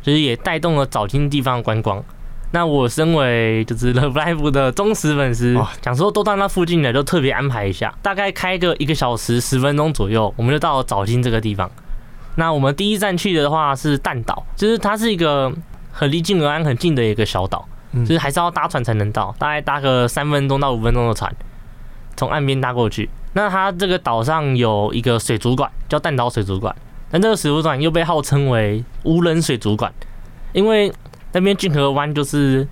[0.00, 2.02] 就是也带动了早金地方观光。
[2.52, 11.70] 那我身为就是 Love Live 的忠实粉丝，想说都到那附近了，就特别安排一下，大概开个一个小时十分钟左右，我们就到了早金这个地方。
[12.34, 15.52] 那我们第一站去的话是淡岛，就是它是一个
[15.92, 17.64] 很离骏河湾很近的一个小岛，
[18.00, 21.32] 就是还是要搭船才能到，大概搭个三分钟到五分钟的船，
[22.16, 23.08] 从岸边搭过去。
[23.34, 26.74] 那它这个岛上有一个水族馆，叫淡岛水族馆，
[27.12, 29.92] 但这个水族馆又被号称为无人水族馆，
[30.52, 30.92] 因为。
[31.32, 32.66] 那边骏河湾就是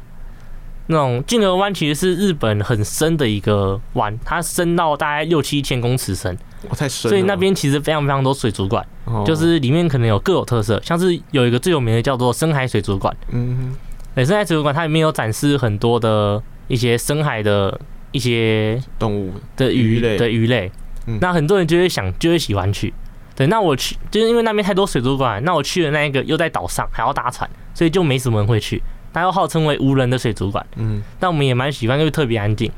[0.87, 6.37] 那种骏河湾，其实是日本很深的一个湾，它深到大概六七千公尺深，
[6.69, 7.11] 哇，太深了。
[7.11, 8.87] 所以那边其实非常非常多水族馆，
[9.27, 13.77] 就是里面可能有各有特色，像是有一个最有名的叫做深海水族馆，嗯，
[14.15, 17.79] 对，深海水族馆它里面有展示很多的一些深海的
[18.13, 19.35] 一些动物。
[19.57, 20.17] 的鱼类。
[20.17, 20.73] 的鱼类。
[21.07, 22.93] 嗯、那很多人就会想，就会喜欢去。
[23.39, 28.83] 对，那我去就是因为那边太多水族馆，那我去的那一个又在岛上，还要搭船，所以就没什么人会去。
[29.13, 32.69] 它又号称为无人的水族馆，嗯，但我们也蛮喜欢，因为特别安静。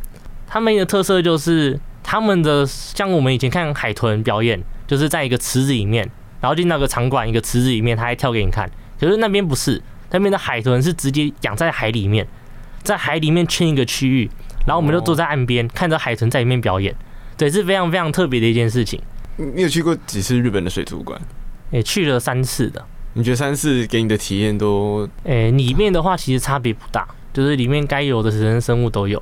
[0.46, 6.06] 他们的特色就是他们的像我们以前看海豚表演，就是在一个池子里面，
[6.42, 8.70] 然后进到个场馆一个池子里面，它还跳给你看。
[9.00, 12.28] 可是那边不是，那边的海豚是直接养在海里面，
[12.82, 14.30] 在海里面圈一个区域，
[14.66, 16.94] 然后我们就坐在岸边看着海豚在里面表演。
[17.38, 19.00] 对，是非常非常特别的一件事情。
[19.54, 21.20] 你有去过几次日本的水族馆？
[21.70, 22.84] 也去了三次的。
[23.14, 25.08] 你觉得三次给你的体验都？
[25.24, 29.20] 诶，里面的话其实差别不大，就是里面该有的人生物都有。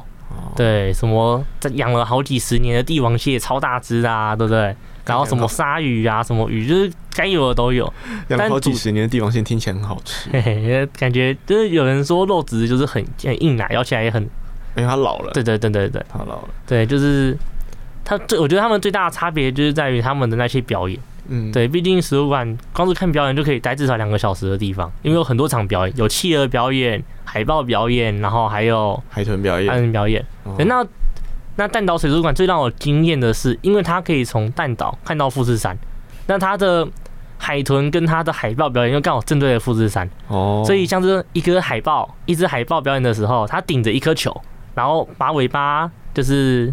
[0.57, 4.75] 对，什么在养了好几十年的帝王蟹，超大只啊，对不对？
[5.07, 7.91] 然后什么鲨鱼啊，什么鱼，就是该有的都有。
[8.29, 10.29] 养了好几十年的帝王蟹听起来很好吃。
[10.31, 14.23] 嘿嘿，感觉就是有人说肉质就是很很硬啊，咬起来也很，
[14.77, 15.33] 因为它老了。
[15.33, 16.49] 对对对对对，它老了。
[16.67, 17.37] 对，就是。
[18.09, 30.25] 他最，我觉得他们最大的差别就是在于他们的那些表演，嗯，对，毕竟水族馆光是看表演就可以待至少两个小时的地方，因为有很多场表演，有企鹅表演、海豹表演，然后还有海豚表演、海豚表演。
[30.57, 30.83] 对，那
[31.57, 35.77] 那淡岛水族馆最让我惊艳的是，因为它可以从淡岛看到富士山，
[36.29, 36.89] 那它的
[37.37, 44.35] 海豚跟它的海豹表演又刚好正对着富士山，哦，所以像这一颗海豹，一只海豹表演的时候，它顶着一颗球，
[44.75, 46.73] 然后把尾巴就是。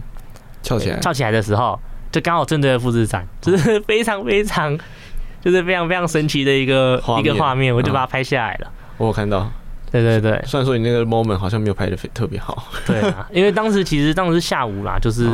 [0.65, 1.79] 翘起来，翘起来的时候，
[2.11, 4.75] 就刚好正对着富士山，就是非常非常，
[5.39, 8.71] 就是非常非常神奇的一个一个画面，我就把它拍下来了。
[8.97, 9.47] 我有看到，
[9.91, 10.41] 对对对。
[10.45, 15.29] 虽然说你那个 moment 好像没有拍的特别好， 对啊，因为当时其实当时是下午啦，就是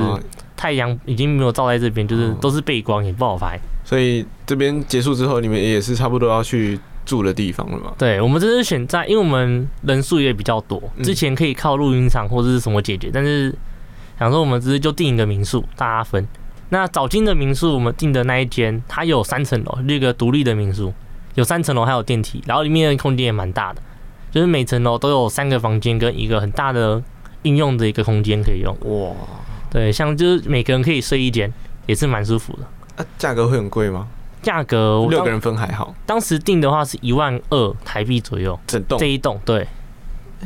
[0.57, 3.57] 太阳已经没有照在这边，就是都是背光，也不好拍。
[3.85, 7.93] 所以这边结束之后，你们也是差不多要去住的地方了嘛？
[7.97, 13.55] 对，我们这是选在，因为我们人数也比较多，之前可以靠露营场或者是什么解决，但是。
[14.21, 16.27] 想说我们只是就订一个民宿，大家分。
[16.69, 20.93] 那早金的民宿，我们订的那一间，它有三层楼，一个独立的民宿，
[21.33, 23.81] 有三层楼，还有电梯，然后里面的空间也蛮大的，
[24.29, 27.01] 就是每层楼都有三个房间跟一个很大的
[27.41, 28.77] 应用的一个空间可以用。
[28.81, 29.11] 哇，
[29.71, 31.51] 对，像就是每个人可以睡一间，
[31.87, 33.03] 也是蛮舒服的。
[33.03, 34.07] 啊，价格会很贵吗？
[34.43, 39.67] 价格六个人分还好，当时订的话是一万二台币左右，整栋这一栋对。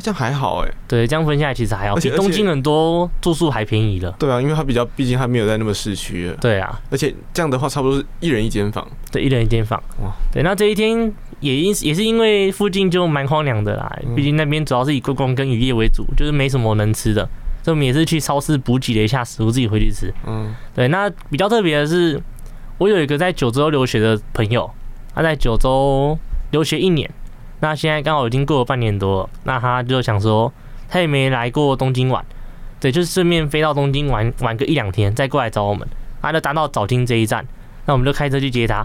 [0.02, 4.14] 这样还好哎，对，这样分下来其实还好，比东京很多住宿还便宜了。
[4.18, 6.36] 对啊，因为它比较，毕竟它没有在那么市区了。
[6.40, 8.86] 对啊，而且这样的话，差不多是一人一间房。
[9.10, 9.82] 对，一人一间房。
[10.02, 17.22] 哇，对，那这一天也因也是因为附近就蛮荒凉的啦，毕竟那边主要是以观光跟渔业为主，就是没什么能吃的，
[17.62, 20.12] 所以我们也是去超市补给了一下食物，自己回去吃。
[20.26, 22.22] 嗯，对，那比较特别的是，
[22.78, 24.70] 我有一个在九州留学的朋友，
[25.14, 26.18] 他在九州
[26.50, 27.10] 留学一年。
[27.60, 30.52] 那现在刚好已经过了半年多了，那他就想说，
[30.88, 32.24] 他也没来过东京玩，
[32.78, 35.86] 对，就是顺便飞到东京玩玩个一两天，再过来找我们。
[36.20, 37.46] 他就搭到早金这一站，
[37.84, 38.84] 那我们就开车去接他。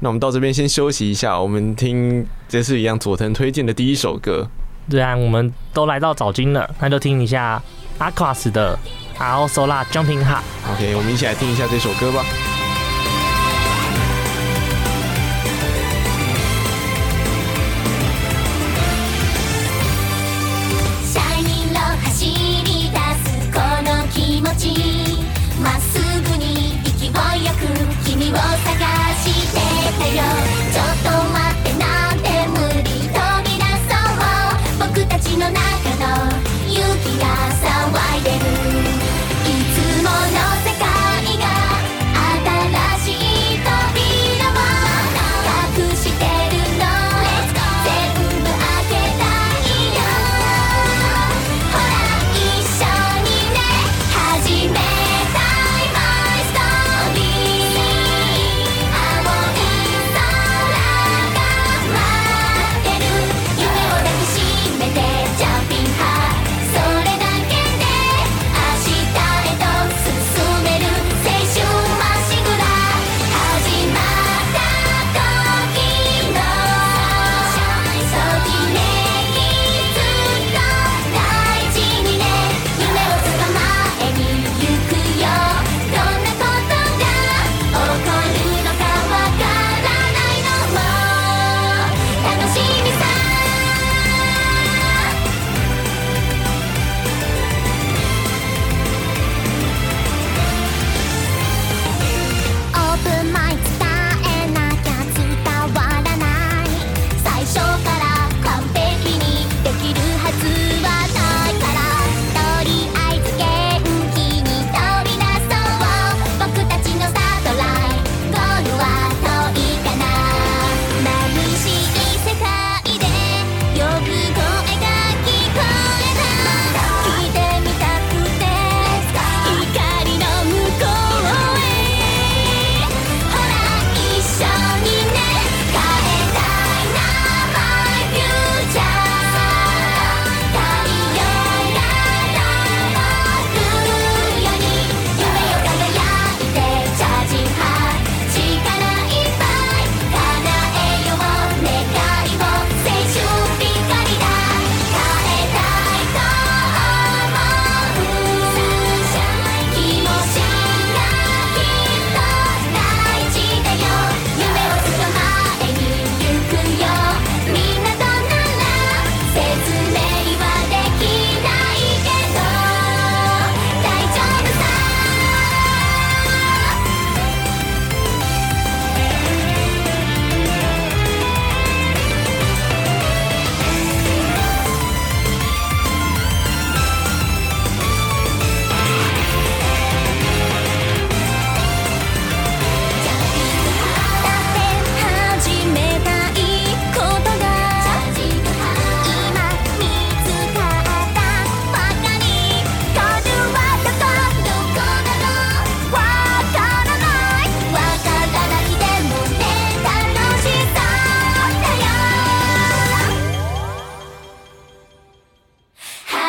[0.00, 4.48] 那我们到这边先休息一下，我们听这次一样佐藤推荐的第一首歌。
[4.88, 7.60] 对啊，我们都来到早金了，那就听一下
[7.98, 8.78] 阿 q u a s 的
[9.18, 10.42] a l s o l a Jumping Hard。
[10.72, 12.24] OK，我们一起来听一下这首歌吧。
[30.76, 31.15] ちょっと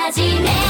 [0.09, 0.66] 始め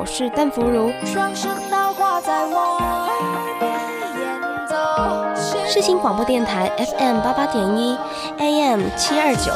[0.00, 0.92] 我是邓福如。
[5.66, 7.98] 世新广播电台 FM 八八点一
[8.38, 9.52] ，AM 七二九。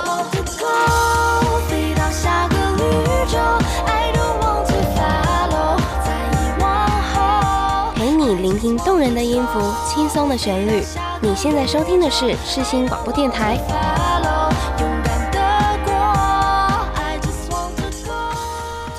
[7.95, 10.83] 陪你聆听动人的音符，轻松的旋律。
[11.21, 13.92] 你现在收听的是世新广播电台。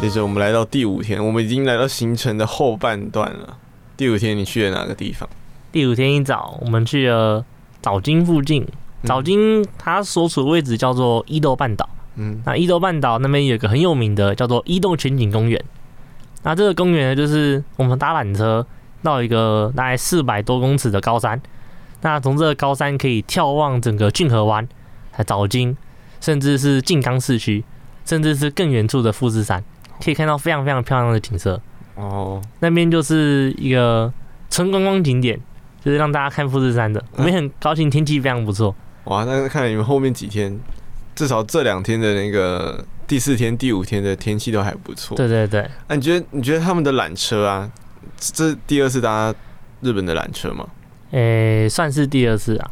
[0.04, 3.58] 接着我们来到第五天，我们已经来到行程的后半段了。
[3.95, 5.30] 第五天你去了哪个地方？
[5.72, 7.45] 第五天一早，我们去了
[7.82, 8.68] 藻金附近。
[9.06, 11.88] 藻金它所处的位置叫做伊豆半岛。
[12.16, 15.64] 嗯，那伊豆半岛那边有一个很有名的叫做伊豆全景公园。
[16.43, 18.68] 那这个公园呢，就是我们搭缆车
[19.01, 21.41] 到一个大概四百多公尺的高山。
[22.01, 24.68] 那从这个高山可以眺望整个骏河湾、
[25.12, 25.78] 还藻金，
[26.20, 27.64] 甚至是静冈市区，
[28.06, 29.64] 甚至是更远处的富士山。
[30.04, 31.62] 可以看到非常非常漂亮的景色
[31.95, 34.12] 哦，那边就是一个
[34.49, 35.39] 纯观光景点，
[35.84, 37.04] 就是让大家看富士山的。
[37.14, 38.76] 我们也很高兴，天气非常不错。
[39.06, 40.60] 哇，那看来你们后面几天，
[41.16, 45.16] 至少这两天的那个第四天、第五天的天气都还不错。
[45.16, 45.62] 对对对。
[45.88, 47.72] 那、啊、你觉得你觉得他们的缆车啊，
[48.18, 49.34] 这第二次搭
[49.82, 50.68] 日本的缆车吗？
[51.12, 52.72] 诶、欸，算是第二次啊。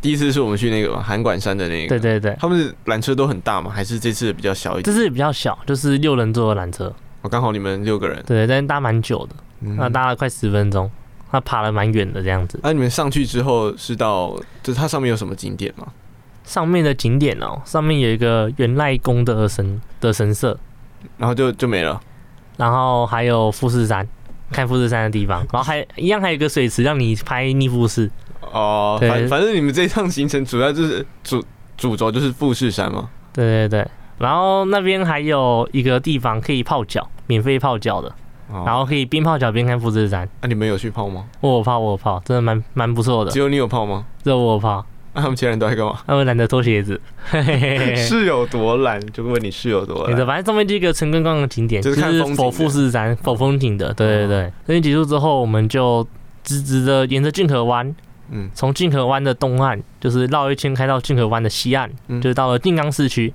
[0.00, 3.70] 第一次是我们去那个函馆山的那个，对对对，他们是缆车都很大吗？
[3.70, 4.84] 还是这次比较小一点？
[4.84, 6.92] 这次比较小，就是六人座的缆车。
[7.22, 10.90] 我刚好你们六个人，对，但是搭蛮久的，那搭了快十分钟，
[11.30, 12.60] 他爬了蛮远的这样子。
[12.62, 15.86] 那、啊、你们上去之后是到，就是它上面有什么景点吗？
[16.44, 20.56] 上面的景点哦，上面有一个元赖宫的神的神社，
[21.16, 22.00] 然后就就没了。
[22.58, 24.06] 然后还有富士山，
[24.52, 28.10] 看富士山的地方，然后还一样还有一个水池让你拍逆富士。
[28.52, 31.42] 哦，反反正你们这一趟行程主要就是主
[31.76, 33.08] 主轴就是富士山嘛。
[33.32, 33.88] 对对对，
[34.18, 38.14] 然后那边还有一个地方可以泡脚，免费泡脚的，
[38.64, 40.28] 然后可以边泡脚边看富士山。
[40.42, 41.24] 那你们有去泡吗？
[41.40, 43.30] 我有泡，我有泡，真的蛮蛮不错的。
[43.30, 44.04] 只有你有泡吗？
[44.22, 44.84] 只有我有泡。
[45.16, 45.96] 那他们其他人都在干嘛？
[46.06, 47.00] 他们懒得脱鞋子。
[47.96, 49.00] 是有多懒？
[49.12, 50.26] 就问你是有多懒？
[50.26, 53.92] 反正上面这个纯观光的景点，就是否富士山，否风景的。
[53.94, 54.52] 对对对。
[54.66, 56.06] 那边结束之后，我们就
[56.42, 57.94] 直直的沿着骏河湾。
[58.36, 63.32] 嗯，从骏河湾的东岸，就是绕一圈开到骏河湾的西岸，嗯、就是到了静冈市区。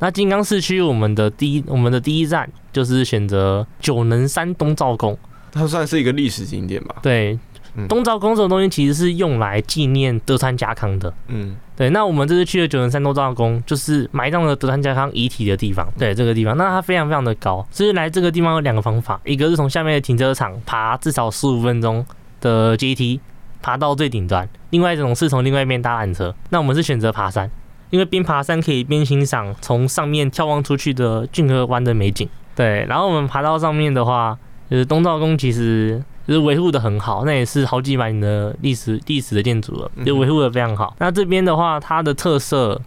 [0.00, 5.16] 那静冈市区，我们的第一，我们的第一站就是选择九能山东照宫，
[5.52, 6.96] 它算是一个历史景点吧？
[7.00, 7.38] 对，
[7.76, 11.14] 嗯、东照宫这种东西其实是用来纪念德川家康的。
[11.28, 11.88] 嗯，对。
[11.90, 15.86] 那我们这次去的九能山东照宫，就是埋葬了德川家康遗体的地方。
[15.96, 22.04] 对，这个地方，那它非常非常的高，所以来这个地方有两个方法，一个是从下面的停车场爬至少十五分钟
[22.40, 23.20] 的阶梯。
[23.64, 26.34] 爬到最顶端，另外一种是从另外一边搭缆车。
[26.50, 27.50] 那我们是选择爬山，
[27.88, 32.28] 因为边爬山可以边欣赏从上面眺望出去的俊河湾的美景。
[32.54, 34.36] 对，然后我们爬到上面的话，
[34.70, 40.94] 就是东照宫其实就是维护的很好，那也是好几百年的历史历史的建筑了，就维护的非常好。
[40.98, 42.78] 那这边的话，它的特色，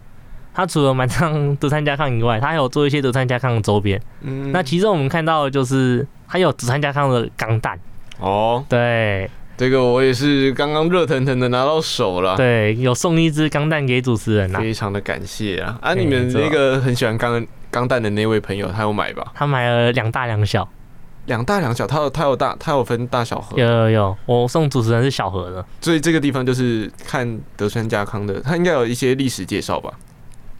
[0.54, 4.00] 它除了满上德川家康以外，它还有做一些德川家康的周边。
[4.20, 7.76] 嗯，那其中我们看到的就是它有德川家康的钢弹。
[8.20, 9.28] 哦，对。
[9.58, 12.36] 这个我也是刚刚热腾腾的拿到手了。
[12.36, 15.76] 对，有送一只钢弹给主持人啊，非常的感谢啊！
[15.82, 19.32] 啊，你们那个很喜欢钢钢弹的那位朋友，他有买吧？
[19.34, 20.68] 他买了两大两小，
[21.26, 23.58] 两大两小，他有他有大，他有分大小盒。
[23.58, 25.66] 有有有，我送主持人是小盒的。
[25.80, 29.92] 所以这个地方就是看德川家康的，他应该有一些历史介绍吧？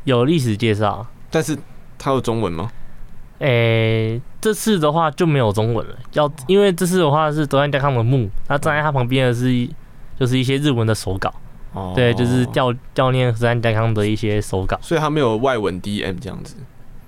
[0.03, 1.57] 有历史介绍，但是
[1.96, 2.68] 他有中文吗？
[3.39, 9.68] 诶、欸，这次的话就没有中文了，要因为这次的话是德川家康的墓，那站在他旁边的是
[10.18, 11.32] 就是一些日文的手稿，
[11.72, 16.57] 哦，对，就是教教练德川家康的一些手稿，所以他没有外文 DM 这样子。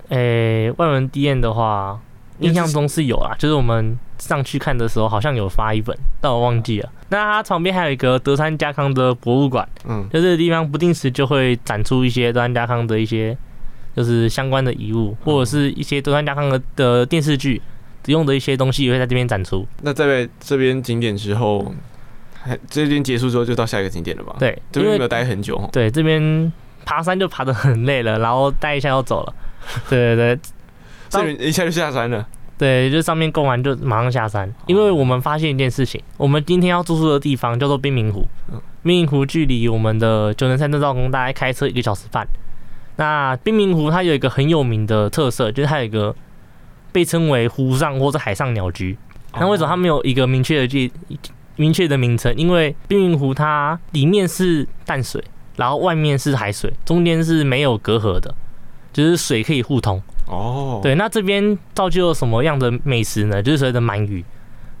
[0.07, 1.99] 诶、欸，外文 DM 的话，
[2.39, 6.89] 印象中是有啦，就是我们上去看的时候好像有发一本，但我忘记了。
[7.09, 13.37] 那他旁边还有一个德川家康的博物馆，嗯，就这个地方不定时就会展出一些德川家康的一些。
[13.95, 17.61] 就是相关的遗物，或者是一些德川家康的的电视剧
[18.05, 19.67] 用的一些东西，也会在这边展出。
[19.81, 21.73] 那在这边景点之后，
[22.41, 24.35] 还这边结束之后就到下一个景点了吧？
[24.39, 25.69] 对，这边没有待很久。
[25.71, 26.51] 对，这边
[26.85, 29.33] 爬山就爬得很累了，然后待一下又走了。
[29.89, 30.39] 对对对，
[31.09, 32.27] 这边一下就下山了。
[32.57, 38.25] 对，就上面逛完就马上下山，因为我们发现一件事情，我们今天要住宿的地方叫做冰明湖，
[38.83, 42.27] 冰明湖距离我们的九能山东照宫大概开车一个小时半。
[43.01, 46.15] 那冰明湖它有一个很有名的特色，就是它有一个
[46.91, 48.95] 被称为湖上或者海上鸟居。
[49.33, 50.91] 那为什么它没有一个明确的记
[51.55, 52.31] 明确的名称？
[52.37, 55.23] 因为冰明湖它里面是淡水，
[55.55, 58.31] 然后外面是海水，中间是没有隔阂的，
[58.93, 59.99] 就是水可以互通。
[60.27, 63.41] 哦，对，那这边造就了什么样的美食呢？
[63.41, 64.23] 就是所谓的鳗鱼，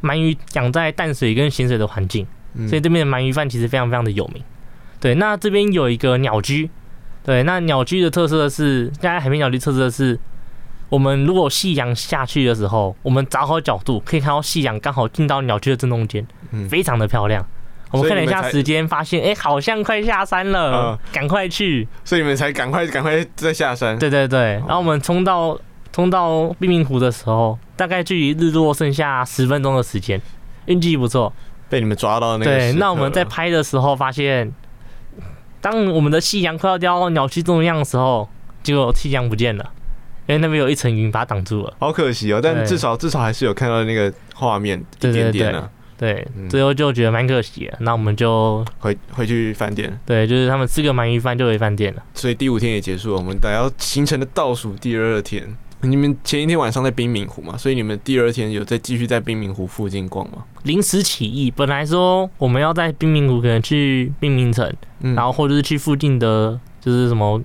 [0.03, 2.27] 鳗鱼养在淡水跟咸水的环境，
[2.67, 4.43] 所以这边的鳗鱼饭其实非常非常的有名。
[4.99, 6.69] 对，那这边有一个鸟居，
[7.23, 10.19] 对，那鸟居的特色是，在海边鸟居特色是，
[10.89, 16.25] 我们如果夕阳下去的时候，我们找好角度，可以看到夕阳刚好进到鸟居的正中间，
[16.67, 17.45] 非常的漂亮。
[17.91, 21.87] 我们看了一下时间，发现哎，好像快下山了，赶快去。
[22.03, 23.99] 所以你们才赶快赶快再下山。
[23.99, 25.55] 对对对，然后我们冲到
[25.91, 30.19] 冲到冰明湖的时候，大概距离日落剩下十分钟的时间，
[30.65, 31.31] 运气不错，
[31.69, 32.45] 被你们抓到那个。
[32.45, 34.51] 对，那我们在拍的时候发现。
[35.61, 38.27] 当我们的夕阳快要掉到鸟居中央的时候，
[38.63, 39.71] 结果夕阳不见了，
[40.27, 41.73] 因为那边有一层云把它挡住了。
[41.79, 45.69] 好可惜哦，但至少至少还是有看到那个画面一点点啊。
[45.97, 49.99] 对，最后就觉得蛮可惜的，那我们就回回去饭店。
[50.03, 52.03] 对，就是他们吃个鳗鱼饭就回饭店了。
[52.15, 55.55] 所以第五天也结束了，我们等要行程的倒数第二天。
[55.83, 60.43] 你们前一天晚上在冰明湖嘛，所以你们第二天有再继续在冰明湖附近逛吗？
[60.63, 67.41] 临时起意，本来说我们要在冰明湖可能去冰明城，嗯、然后或者是去附近的，就是什么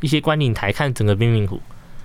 [0.00, 1.58] 一些观景台看整个冰明湖。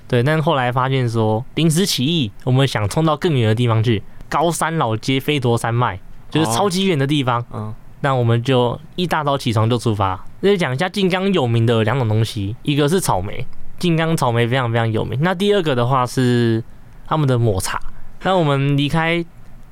[0.08, 7.44] 对，但是后来发现说临时起意，我们想冲到更远的地方去，高山老街飞夺山脉，就是超级远的地方。
[7.52, 10.24] 嗯、哦，那我们就一大早起床就出发。
[10.40, 13.46] 那就讲一下晋江有名的两种东西，一个是草莓。
[13.84, 15.20] 静冈草莓非常非常有名。
[15.22, 16.64] 那第二个的话是
[17.06, 17.78] 他们的抹茶。
[18.22, 19.26] 那我们离开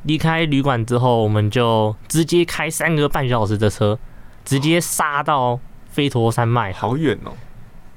[0.03, 3.97] 离开旅馆之后，我们就直接开三个半小时的车，
[4.43, 5.57] 直接杀到
[5.89, 6.73] 飞陀山脉。
[6.73, 7.31] 好远哦！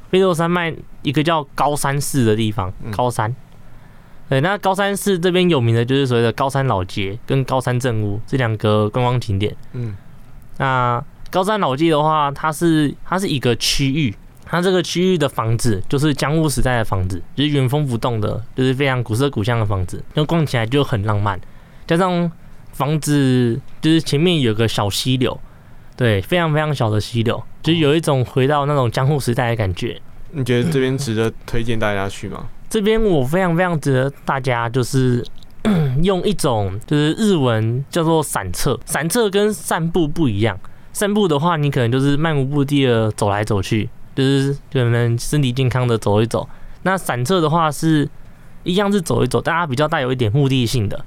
[0.09, 3.35] 飞陀山脉一个叫高山寺的地方，高山。
[4.29, 9.57] 对，那高山寺这边有名的就是所谓的高山老街跟高山正屋这两个观光景点。
[9.73, 9.97] 嗯，
[10.59, 14.15] 那高山老街的话，它是它是一个区域。
[14.55, 21.41] 它这个区域的房子就是江户时代的房子，就是原封不动的，就是非常古色古香的房子，那逛起来就很浪漫。
[21.89, 22.31] 加上
[22.73, 25.37] 房子就是前面有个小溪流，
[25.97, 30.01] 对，非常非常小的溪流，就是有一种回到那种江户时代的感觉。
[30.31, 32.47] 你觉得这边值得推荐大家去吗？
[32.71, 35.25] 这边我非常非常值得大家就是
[36.03, 40.57] 用一种就是日文叫做散策，散策跟散步不一样。
[40.93, 43.89] 散步的话，你可能就是漫无目的的走来走去。
[44.15, 46.49] 就是就能身体健康的走一走，
[46.83, 48.09] 那散策的话是
[48.63, 51.05] 一样是走一走，大家比较带有一点目的性的，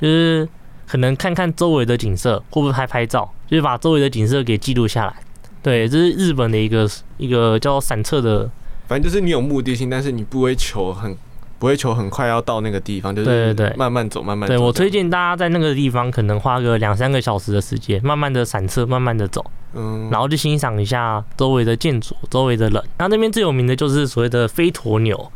[0.00, 0.48] 就是
[0.86, 5.14] 可能看看周围的景色，会不会拍拍照，就是把周围的景色给记录下来。
[5.62, 6.88] 对，这是日本的一个
[7.18, 8.50] 一个叫散策的，
[8.88, 11.16] 反正就是你有目的性，但是你不会求很。
[11.60, 13.76] 不会求很快要到那个地方，就是对对对。
[13.76, 14.54] 慢慢走，慢慢走。
[14.54, 19.44] 对，我推荐大家在那个地方可能花个两三个小时的时间，慢慢的散策，慢慢的走，
[19.74, 22.82] 嗯，然后去欣赏一下周围的建筑、周围的人。
[22.96, 25.30] 那那边最有名的就是所谓的飞鸵牛，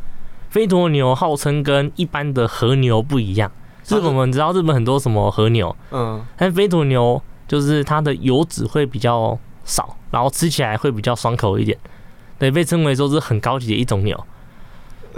[0.49, 3.53] 飞鸵牛号称跟一般的和牛不一样，
[3.87, 11.77] 日本我们知道日本很多什么和牛，嗯，但飞鸵牛就是它的油脂会比较少，然后吃起来会比较爽口一点，
[12.39, 14.19] 对，被称为说是很高级的一种牛。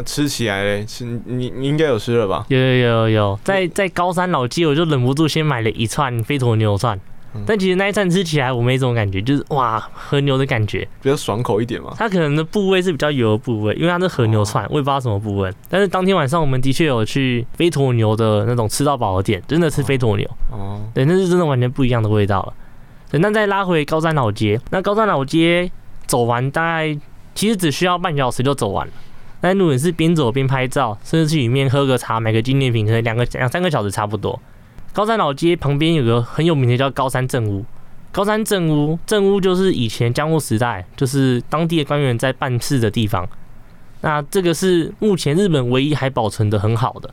[0.05, 2.45] 吃起来嘞，吃你你应该有吃了吧？
[2.49, 6.99] 有有有有，在在高山老街，我就忍不住先买了一串飞驒牛串，
[7.35, 11.95] 嗯、但其实那一串吃起来我没什么感觉，就是哇和牛的感觉，比较爽口一点嘛。
[11.97, 15.53] 它可能的部位是比较油的部位，因为它是和牛串，哦、我也不知道什么部位。
[15.69, 22.53] 但是当天晚上我们的确有去飞驒牛的那种吃到饱的店，真的吃飞驒牛哦，对，那是真的完全不一样的味道了。
[23.11, 25.71] 对，那再拉回高山老街，那高山老街
[26.07, 26.99] 走完大概
[27.35, 28.93] 其实只需要半小时就走完了。
[29.47, 34.37] 但如果是边走边拍照，甚至去里面喝个茶、买个纪念品，可能两个两三个小时差不多。
[34.93, 37.65] 高山老街旁边有个很有名的叫高山正屋，
[38.11, 43.25] 高山正屋，正屋就是以前江户时代就是当地的官员在办事的地方。
[44.01, 47.09] 那这个是目前日本唯一还保存得很好的，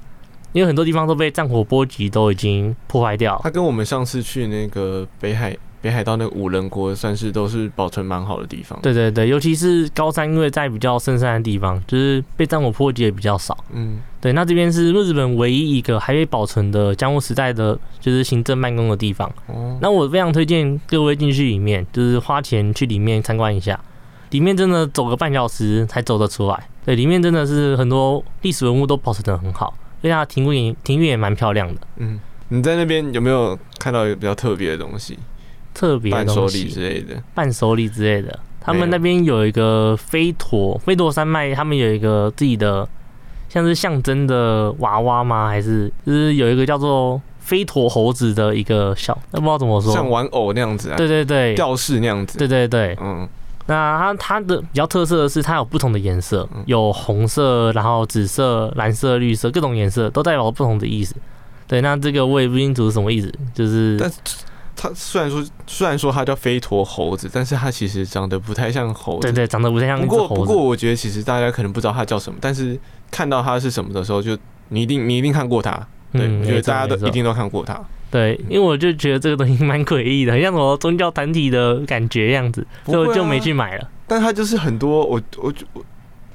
[0.54, 3.40] 因为很多地方都被战火波及，都已经破坏掉。
[3.44, 5.56] 它跟我们上次去那个北海。
[5.84, 8.80] 北海道那个五人国算是都是保存蛮好的地方。
[8.82, 13.58] 对对对，尤其是高山，因为在比较深山的地方，就是被战火波及也比较少。
[13.74, 19.30] 嗯，对，那这边是日本唯一一个还被保存的江户时代的，就是行政办公的地方。
[19.48, 23.78] 哦，那我非常推荐各位进去里面，就是花钱去里面参观一下。
[24.30, 26.68] 里面真的走个半小时才走得出来。
[26.86, 31.82] 对，里面真的是很多历史文物都保存得很好，而且它庭院庭院也蛮漂亮的。
[31.98, 32.18] 嗯，
[32.48, 35.20] 你在那边有没有看到一个比较特别的东西？
[35.74, 38.40] 特别的东西之类的，伴手礼之类的。
[38.66, 42.88] 他们那边有一个飞陀，飞陀山脉，他们有一个自己的，
[43.50, 45.50] 像是象征的娃娃吗？
[45.50, 50.96] 还是就是有一个叫做飞陀猴子的一个小，那不知道怎么说，像玩偶那样子啊？
[50.96, 52.38] 对对对，吊饰那样子。
[52.38, 53.28] 对对对，嗯，
[53.66, 61.14] 那它它的比较特色的是，它有不同的颜色，有红色，然后紫色、蓝色、绿色，各种颜色都代表不同的意思。
[61.68, 63.98] 对，那这个我也不清楚是什么意思，就是。
[64.00, 64.10] 但
[64.76, 69.22] 它虽然说虽然说它叫飞陀猴子，但是它其实长得不太像猴子。
[69.22, 70.10] 对对，长得不太像猴子。
[70.10, 72.78] 不过不过，我觉得其实大家可能不知道它叫什么，但是
[73.12, 74.38] 看到它是什么的时候，就
[74.70, 75.72] 你一定你一定看过它。
[76.12, 77.80] 对，嗯、我觉得大家都一定都看过它。
[78.12, 83.90] 对，因为我就觉得这个东西蛮诡异的，很像什么宗教团体的感觉样子，所以我就没去买了。
[84.06, 85.84] 但它就是很多，我我我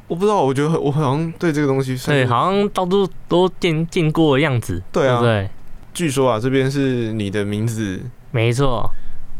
[0.09, 4.83] 我不知道，我觉得我好像对这个东西，对，好像到处都见见过的样子。
[4.91, 5.51] 对啊，对，对。
[5.95, 8.01] 据说啊，这边是你的名字。
[8.31, 8.91] 没错，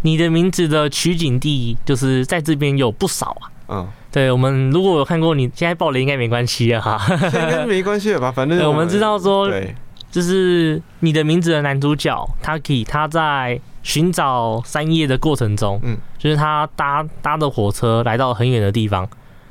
[0.03, 3.51] 你的名字的取景地就是在这边有不少啊。
[3.71, 8.33] 嗯，对，我们如果有看过你现在爆雷应该没关系啊，哈，应该没关系了吧？
[8.33, 9.75] 反正 我们知道说，对，
[10.11, 19.07] 就是你的名字的男主角他可以他在寻找三叶的过程中，嗯，就是他搭搭的火车来到很远的地方，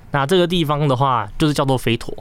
[0.09, 2.11] 那这个地方的话就是叫做飞陀，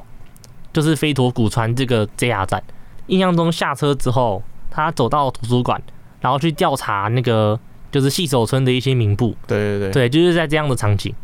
[0.74, 2.62] 就是飞陀古川这个 JR 站。
[3.06, 5.80] 印象中下车之后，他走到图书馆。
[6.26, 7.56] 然后去调查那个
[7.92, 11.14] 就是细手村的一些名簿，对对对，对，就是在这样的场景，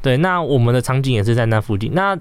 [0.00, 1.90] 对，那我们的场景也是在那附近。
[1.94, 2.16] 那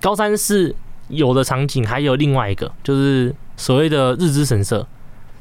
[0.00, 0.74] 高山寺
[1.06, 4.84] 有的场景还有另外一个，就是所谓的日之神社。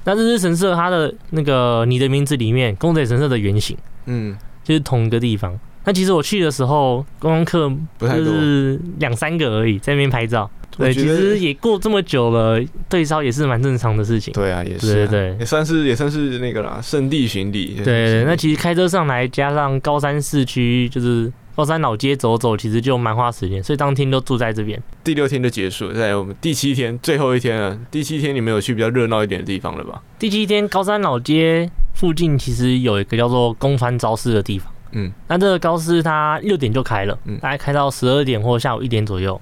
[0.04, 5.60] 那日之神社它的那个你的名字里面宫泽神社的原型，嗯，就是同一个地方。
[5.86, 7.68] 那其实我去的时候，观光客
[8.00, 10.48] 就是两三个而已，在那边拍照。
[10.78, 12.60] 对，其实也过这么久了，
[12.90, 14.34] 对烧也是蛮正常的事情。
[14.34, 17.82] 对啊，也是、啊，对，对对，也算是也算是那个啦，圣地巡礼。
[17.84, 24.82] 对，那其实开车上来，加上高山市区，就是高山老街走走，其实就蛮花时间，所以当天都住在这边。
[25.04, 27.78] 第六天就结束，在我们第七天最后一天了。
[27.92, 30.02] 第七天你们有去比较热闹一点的地方了吧？
[30.18, 34.72] 第七天高山老街附近其实有一个叫做公川昭寺的地方。
[34.94, 39.40] 嗯，那这个高市它六点就开了，嗯，大概开到十二点或下午一点左右。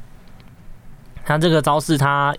[1.29, 2.35] 它这个招式它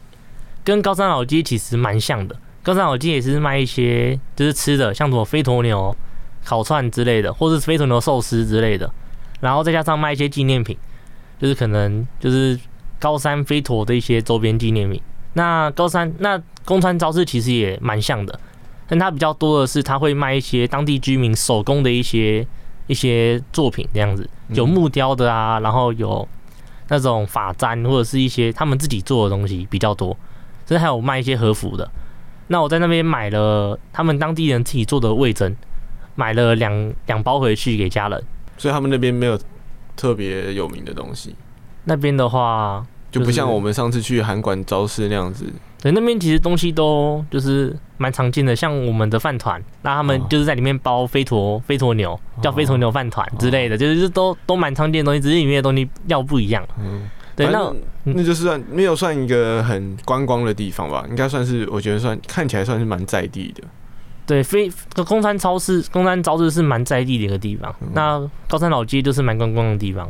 [0.65, 5.97] 跟高山老鸡其实蛮像的，高山老鸡也是卖一些就是吃的，像什么飞鸵牛
[6.45, 8.93] 烤串之类的，或是飞鸵牛寿司之类的，
[9.39, 10.77] 然后再加上卖一些纪念品，
[11.41, 12.59] 就是可能就是
[12.99, 15.01] 高山飞驒的一些周边纪念品。
[15.35, 18.41] 那高山那宫川招式其实也蛮像的，
[18.89, 22.45] 但它比较多的是它会卖一些当地居民手工的一些。
[22.87, 26.27] 一些作品这样子，有木雕的啊，然后有
[26.91, 30.15] 那种发簪或者是一些他们自己做的东西比较多，
[30.67, 31.91] 甚至还有卖一些和服的。
[32.49, 35.55] 那我在那边买了他们当地人自己做的味噌，
[36.15, 38.23] 买了两两包回去给家人。
[38.59, 39.41] 所以他们那边没有
[39.97, 41.35] 特别有名的东西。
[41.85, 42.87] 那边的话。
[43.11, 45.45] 就不像我们上次去韩馆朝市那样子，
[45.83, 56.65] 对，那边其实东西都就是蛮常见的，像我们的饭团，那他们就是在里面包飞驼飞驼牛，叫飞驼牛饭团之类的，就是都都蛮常见的东西，只是里面的东西料不一样。
[56.79, 63.65] 嗯，对，那那就是算没有算一个很观光的地方吧，应该算是我觉得算看起来算是蛮在地的。
[64.27, 64.71] 对，飞
[65.05, 70.09] 宫川超市、公山超市是蛮在地的一个地方，那高山老街就是蛮观光的地方。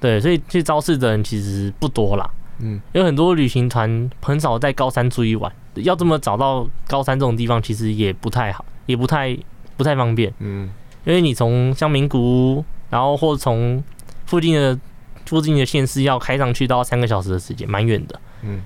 [0.00, 2.28] 对，所以去超市的人其实不多啦。
[2.62, 9.36] 嗯，有很多旅行团很少在高山住一晚，要这么找到高山这种地方，其实也不太好，也不太
[9.76, 10.32] 不太方便。
[10.38, 10.70] 嗯，
[11.04, 13.82] 因为你从像名古屋，然后或从
[14.26, 14.78] 附近的
[15.26, 18.20] 附近的县市要开上去，都要三个小时的时间，蛮远的。
[18.42, 18.60] 嗯，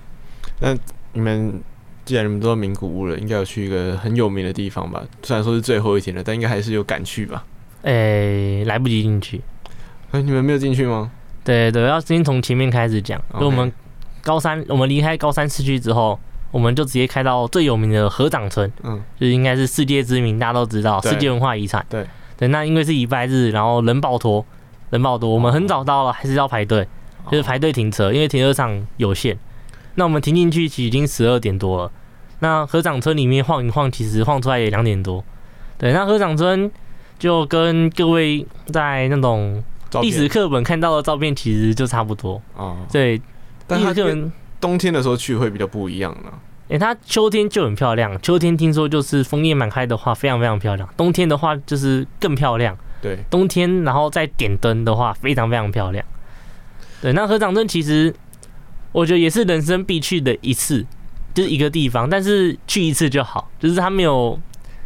[0.60, 0.76] 那
[1.12, 1.62] 你们
[2.04, 5.02] 既然你们都到名古屋了，应该有去一个很有名的地方吧？
[5.22, 7.44] 虽然说是最后一天了，但应该还是有赶去吧？
[7.82, 9.40] 诶、欸，来不及进去。
[10.10, 11.10] 哎、欸，你们没有进去吗？
[11.44, 13.72] 对对，要先从前面开始讲，因为我们。
[14.24, 16.18] 高山，我们离开高山市区之后，
[16.50, 21.84] 我们就直接开到最有名的河掌村，嗯，就是应该是世界知名，大家都知道，世界文化遗产。
[21.90, 22.06] 对
[22.36, 24.44] 对，那因为是礼拜日，然后人爆多，
[24.90, 26.88] 人爆多，我们很早到了，还是要排队，
[27.30, 29.38] 就是排队停车，因为停车场有限。
[29.96, 31.92] 那我们停进去其实已经十二点多了，
[32.40, 35.22] 那河掌村里面晃一晃，其实晃出来也两点多。
[35.78, 36.70] 对，那河掌村
[37.18, 39.62] 就跟各位在那种
[40.00, 42.40] 历史课本看到的照片其实就差不多。
[42.56, 43.20] 哦，对。
[43.66, 46.30] 但它跟冬天的时候去会比较不一样呢。
[46.68, 50.88] 诶，它秋天就很漂亮，秋天听说就是枫叶满开的话，非常非常漂亮。
[50.96, 52.76] 冬天的话就是更漂亮。
[53.02, 56.02] 对，冬天然后再点灯的话，非常非常漂亮。
[57.02, 58.14] 对，那合掌村其实
[58.92, 60.86] 我觉得也是人生必去的一次，
[61.34, 64.40] 就是一个地方，但是去一次就好，就是它没有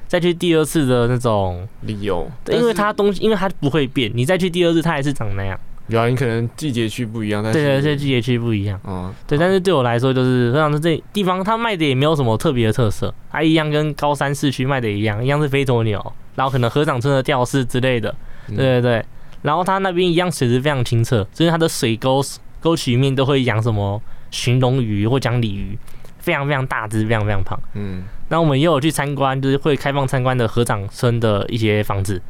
[0.08, 2.28] 再去第二次的那种理由。
[2.50, 5.56] 因为它东西，因为它不会变，你再去第二次，它还是长那样。
[5.88, 8.78] 有啊，你可能季节区不一样，但是对对，对季节区不一样。
[8.86, 18.14] 嗯，对，但是对我来说，就是非常的这地方，它卖的也没有什么特别的特色，它一样跟高山市区卖的一样，一样是飞驒牛，然后可能河掌村的吊饰之类的，
[18.48, 19.04] 对对对。
[19.42, 22.20] 然后它那边一样水质非常清澈，就是它的水沟
[22.60, 25.78] 沟渠里面都会养什么寻龙鱼或讲鲤鱼，
[26.18, 27.58] 非常非常大只，非常非常胖。
[27.74, 32.20] 嗯，那我们也有去参观，就是会开放参观的河掌村的一些房子。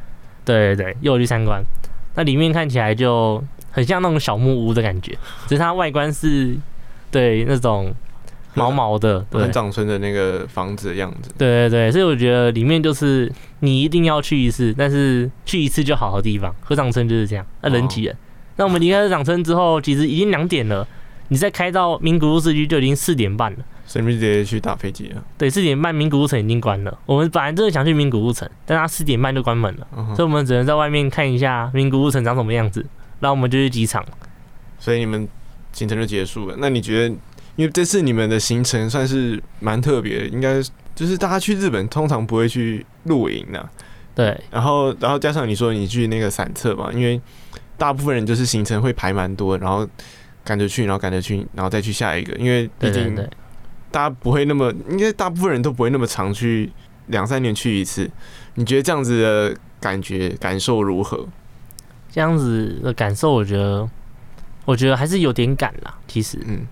[0.45, 1.61] 对对对，又有去参观，
[2.19, 3.41] 那里面看起来就
[3.71, 5.17] 很像那种小木屋的感觉，
[5.47, 6.53] 只是它外观是
[7.09, 7.93] 对那种
[8.55, 11.31] 毛毛的很长村的那个房子的样子。
[11.37, 16.53] 对对对，所以我觉得里面就是你一定要去一次，但是去一次就好的地方。
[16.59, 18.13] 合掌村就是这样，那人挤人。
[18.57, 20.85] 那我们离开合掌村之后，其实已经两点了，
[21.29, 23.59] 你再开到名古屋市区就已经四点半了。
[23.89, 25.23] 所以直接去打飞机了。
[25.35, 26.95] 对，四点半名古屋城已经关了。
[27.07, 32.85] 我们本来真的想去名古屋城，但他四点半就关门了，嗯、所以我们只能在外面看一下名古屋城长什么样子。
[33.19, 34.05] 然后我们就去机场。
[34.77, 35.27] 所以你们
[35.73, 36.55] 行程就结束了。
[36.59, 37.15] 那你觉得，
[37.55, 40.61] 因为这次你们的行程算是蛮特别的，应该
[40.93, 43.69] 就是大家去日本通常不会去露营的。
[44.13, 44.39] 对。
[44.51, 47.19] 然后，然后加上你说你去那个散策嘛，因为
[47.75, 49.85] 大部分人就是行程会排蛮多，然后
[50.45, 53.29] 赶着去，然后赶着去，然后再去下一个，因为毕竟对对对。
[53.91, 56.71] 大家不会那么，应该大部分人都不会那么常去，
[57.07, 58.09] 两三年去一次。
[58.55, 61.27] 你觉得这样子的感觉感受如何？
[62.11, 63.89] 这样子的感受，我觉得，
[64.65, 65.97] 我觉得还是有点赶啦。
[66.07, 66.65] 其实，嗯，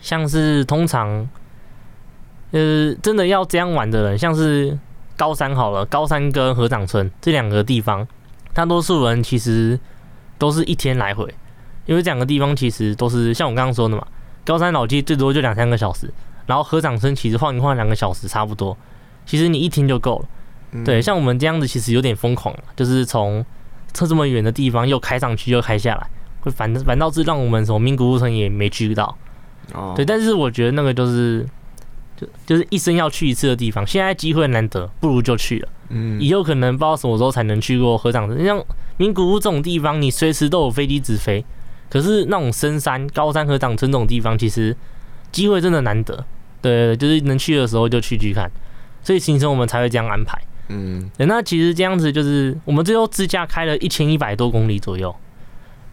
[0.00, 1.28] 像是通常，
[2.52, 4.78] 呃，真的要这样玩的人，像是
[5.16, 8.06] 高山好了，高山跟合掌村这两个地方，
[8.52, 9.78] 大多数人其实
[10.38, 11.24] 都是一天来回，
[11.86, 14.06] 因为这两个地方其实都是像我刚刚说的嘛，
[14.44, 16.12] 高山老街最多就两三个小时。
[16.46, 18.76] 然后合掌村其实晃一晃两个小时差不多，
[19.26, 20.28] 其实你一听就够了。
[20.72, 23.44] 嗯、对，像我们这样子其实有点疯狂，就是从
[23.92, 29.16] 车这么远的地方又开上去又开下来，会反反倒是让我们什么名古屋城也没去到。
[29.72, 29.92] 哦。
[29.96, 31.46] 对，但是我觉得那个就是
[32.16, 35.68] 就就是一生要去一次的地方，现在机会难得，不如就去了。
[35.90, 36.20] 嗯。
[36.20, 38.62] 以后可能不知道什么时候才能去过合掌村，像
[38.96, 41.44] 名古屋这种地方，你随时都有飞机直飞。
[41.88, 44.76] 可是那种深山高山合掌村这种地方，其实
[45.30, 46.24] 机会真的难得。
[46.70, 48.50] 对对，就是能去的时候就去去看，
[49.02, 50.40] 所以行程我们才会这样安排。
[50.68, 55.14] 嗯，那其实这样子就是我们最后自驾开了一千一百多公里左右，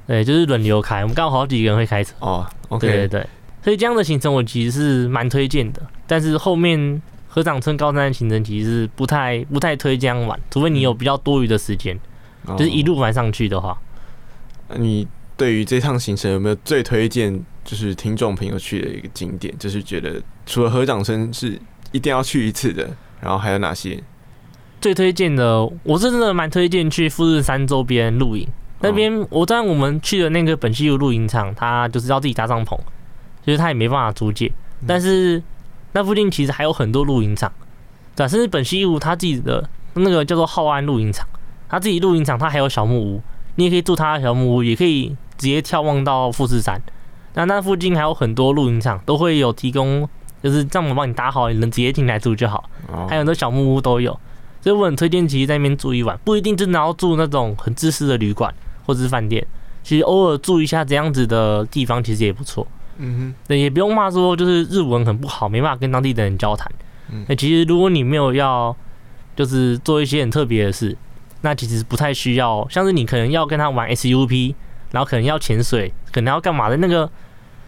[0.07, 2.13] 对，就是轮流开，我们刚好好几个人会开车。
[2.19, 3.27] 哦，OK，对对对，
[3.63, 5.81] 所以这样的行程我其实是蛮推荐的。
[6.07, 11.95] 但是后面合掌村高山的行程其实是不太不太推这样玩，除非你有比较多余的时间，
[12.57, 13.77] 就是一路玩上去的话。
[14.69, 17.43] 那你对于这趟行程有没有最推荐？
[17.63, 21.57] 就是听众朋友去的一个景点，就是觉得除了合掌村是
[21.93, 22.89] 一定要去一次的，
[23.21, 24.03] 然后还有哪些？
[24.81, 28.45] 最推荐的，我是真的蛮推荐去富士山周边露营。
[28.81, 32.77] 那边我在我们去的那个本溪屋露营场，它就是要自己搭帐篷，
[33.45, 34.51] 就是它也没办法租借。
[34.85, 35.41] 但是
[35.93, 37.49] 那附近其实还有很多露营场，
[38.13, 41.25] 对，甚至本溪屋它自己的那个叫做浩安露营场，
[41.69, 43.23] 它自己露营场它还有小木屋，
[43.55, 46.81] 你也可以住他的小木屋，也可以直接眺望到富士山。
[47.35, 50.07] 那那附近还有很多露营场，都会有提供，
[50.41, 52.69] 就是帐篷帮你搭好，你能直接进来住就好。
[53.07, 54.11] 还有很多小木屋都有，
[54.61, 58.53] 所以我很推荐，其实在那边住一晚，不一定真的要住那种很自私的旅馆
[58.85, 59.45] 或者是饭店，
[59.83, 62.67] 其实偶尔住一下这样子的地方，其实也不错。
[62.97, 66.71] 嗯哼，对，也不用骂说就是日文很不好，没办法跟当地的人交谈。
[67.27, 68.75] 那其实如果你没有要，
[69.35, 70.95] 就是做一些很特别的事，
[71.43, 74.55] 那其实不太需要，像是你可能要跟他玩 SUP。
[74.93, 77.09] 然后可能要潜水，可能要干嘛的那个，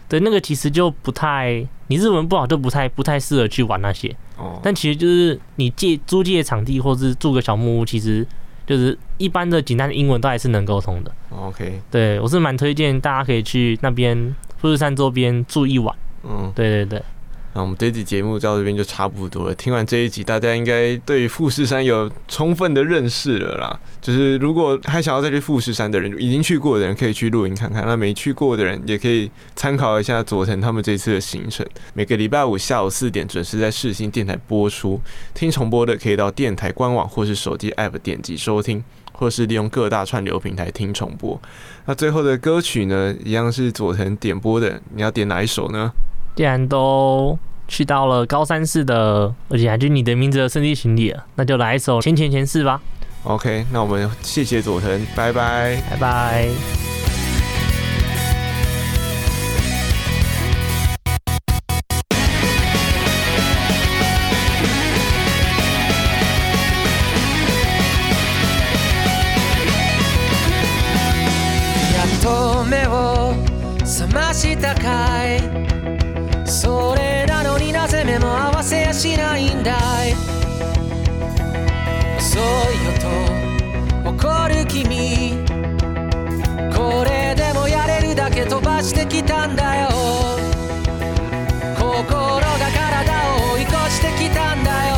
[0.08, 4.14] 对，那个其实就不太，你日文不好就不太不太适合去玩那些。
[4.36, 4.60] 哦。
[4.62, 8.24] 但其实就是你借租借场地，或是住个小木屋，其实
[8.64, 11.12] 就是一般的简单的英文都还是能沟通的。
[11.30, 11.80] OK。
[11.90, 15.92] 对，我是蛮推荐大家可以去那边富士山周边住一晚。
[16.22, 17.02] 嗯，对对对。
[17.56, 19.54] 那我们这集节目到这边就差不多了。
[19.54, 23.80] 听完这一集，大家应该对富士山有充分的认识了啦。
[23.98, 31.66] 就是如果还想要再去富士山的人，已经去过的人可以去露营看看；那没去过的人也可以参考一下佐藤他们这次的行程。
[31.94, 35.00] 每个礼拜五下午四点准时在世新电台播出。
[35.32, 38.84] 听重播的可以到电台官网或是手机 App 点击收听，
[39.14, 41.40] 或是利用各大串流平台听重播。
[41.86, 44.78] 那最后的歌曲呢，一样是佐藤点播的。
[44.94, 45.90] 你要点哪一首呢？
[46.36, 52.80] 既然都去到了高山市的，而且还是你的名字的圣地巡礼了，那就来一首《前前前世》吧。
[53.24, 57.05] OK，那我们谢谢佐藤，拜拜，拜拜。
[89.16, 89.88] きたんだよ。
[91.74, 94.94] 心が体を追い越してきたんだよ。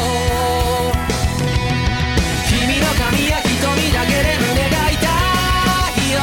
[2.49, 5.07] 君の髪や瞳だけで胸が痛
[6.03, 6.19] いよ。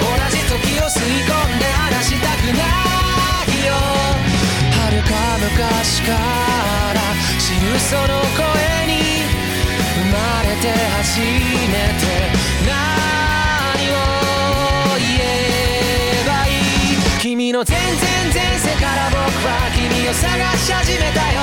[0.00, 2.64] 同じ时を吸い込んで话したくな
[3.44, 3.76] いよ。
[4.72, 5.12] 遥か
[5.44, 6.12] 昔か
[6.94, 6.98] ら
[7.44, 8.08] 知るその
[8.40, 8.48] 声
[8.88, 8.96] に
[9.96, 12.43] 生まれて初めて
[17.64, 20.28] の全然前世から仆は君を探
[20.60, 21.40] し始めたよ。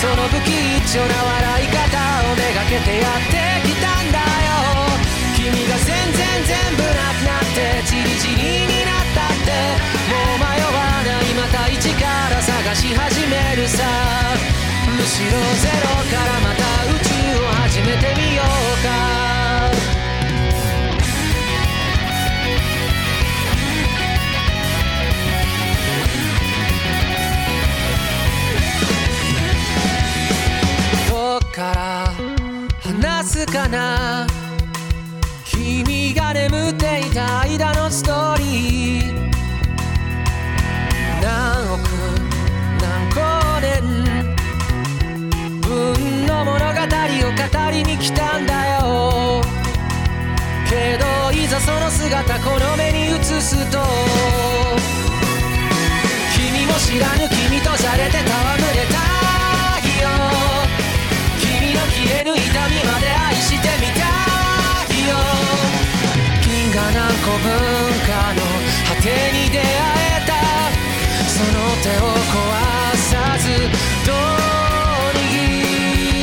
[0.00, 1.84] その不吉祥な笑い方
[2.24, 4.96] をめがけてやってきたんだよ。
[5.36, 9.52] 君が全然全部なくなってチリチリになったって。
[10.08, 13.84] もう迷わないまた一から探し始めるさ。
[14.88, 19.37] むしろゼロからまた宇宙を始めてみようか。
[31.58, 32.14] から
[33.02, 34.24] 话すかな？
[35.44, 39.12] 君が眠っていた间のストーリー。
[41.20, 41.82] 何亿
[42.80, 43.18] 何光
[43.60, 43.82] 年。
[45.60, 45.66] 分
[46.28, 49.42] の物语を语りに来たんだよ。
[50.70, 53.78] けどいざその姿この目に映すと
[56.36, 58.28] 君も知らぬ君とされて戯
[58.80, 58.87] れた
[68.98, 70.34] の果てに出会えた
[71.28, 72.42] その手を壊
[72.96, 73.46] さず
[74.04, 74.16] どう
[75.14, 75.30] 握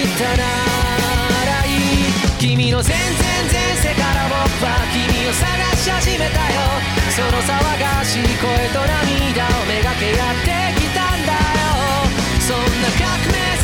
[0.03, 0.43] ったな
[1.45, 3.01] らいい君の全然
[3.51, 4.33] 前世から仆
[4.65, 5.43] は君を探
[5.77, 6.59] し始めたよ。
[7.15, 7.47] その騒
[7.79, 10.51] がしい声と涙をめがけやって
[10.81, 11.39] きたんだよ。
[12.41, 13.54] そんな革命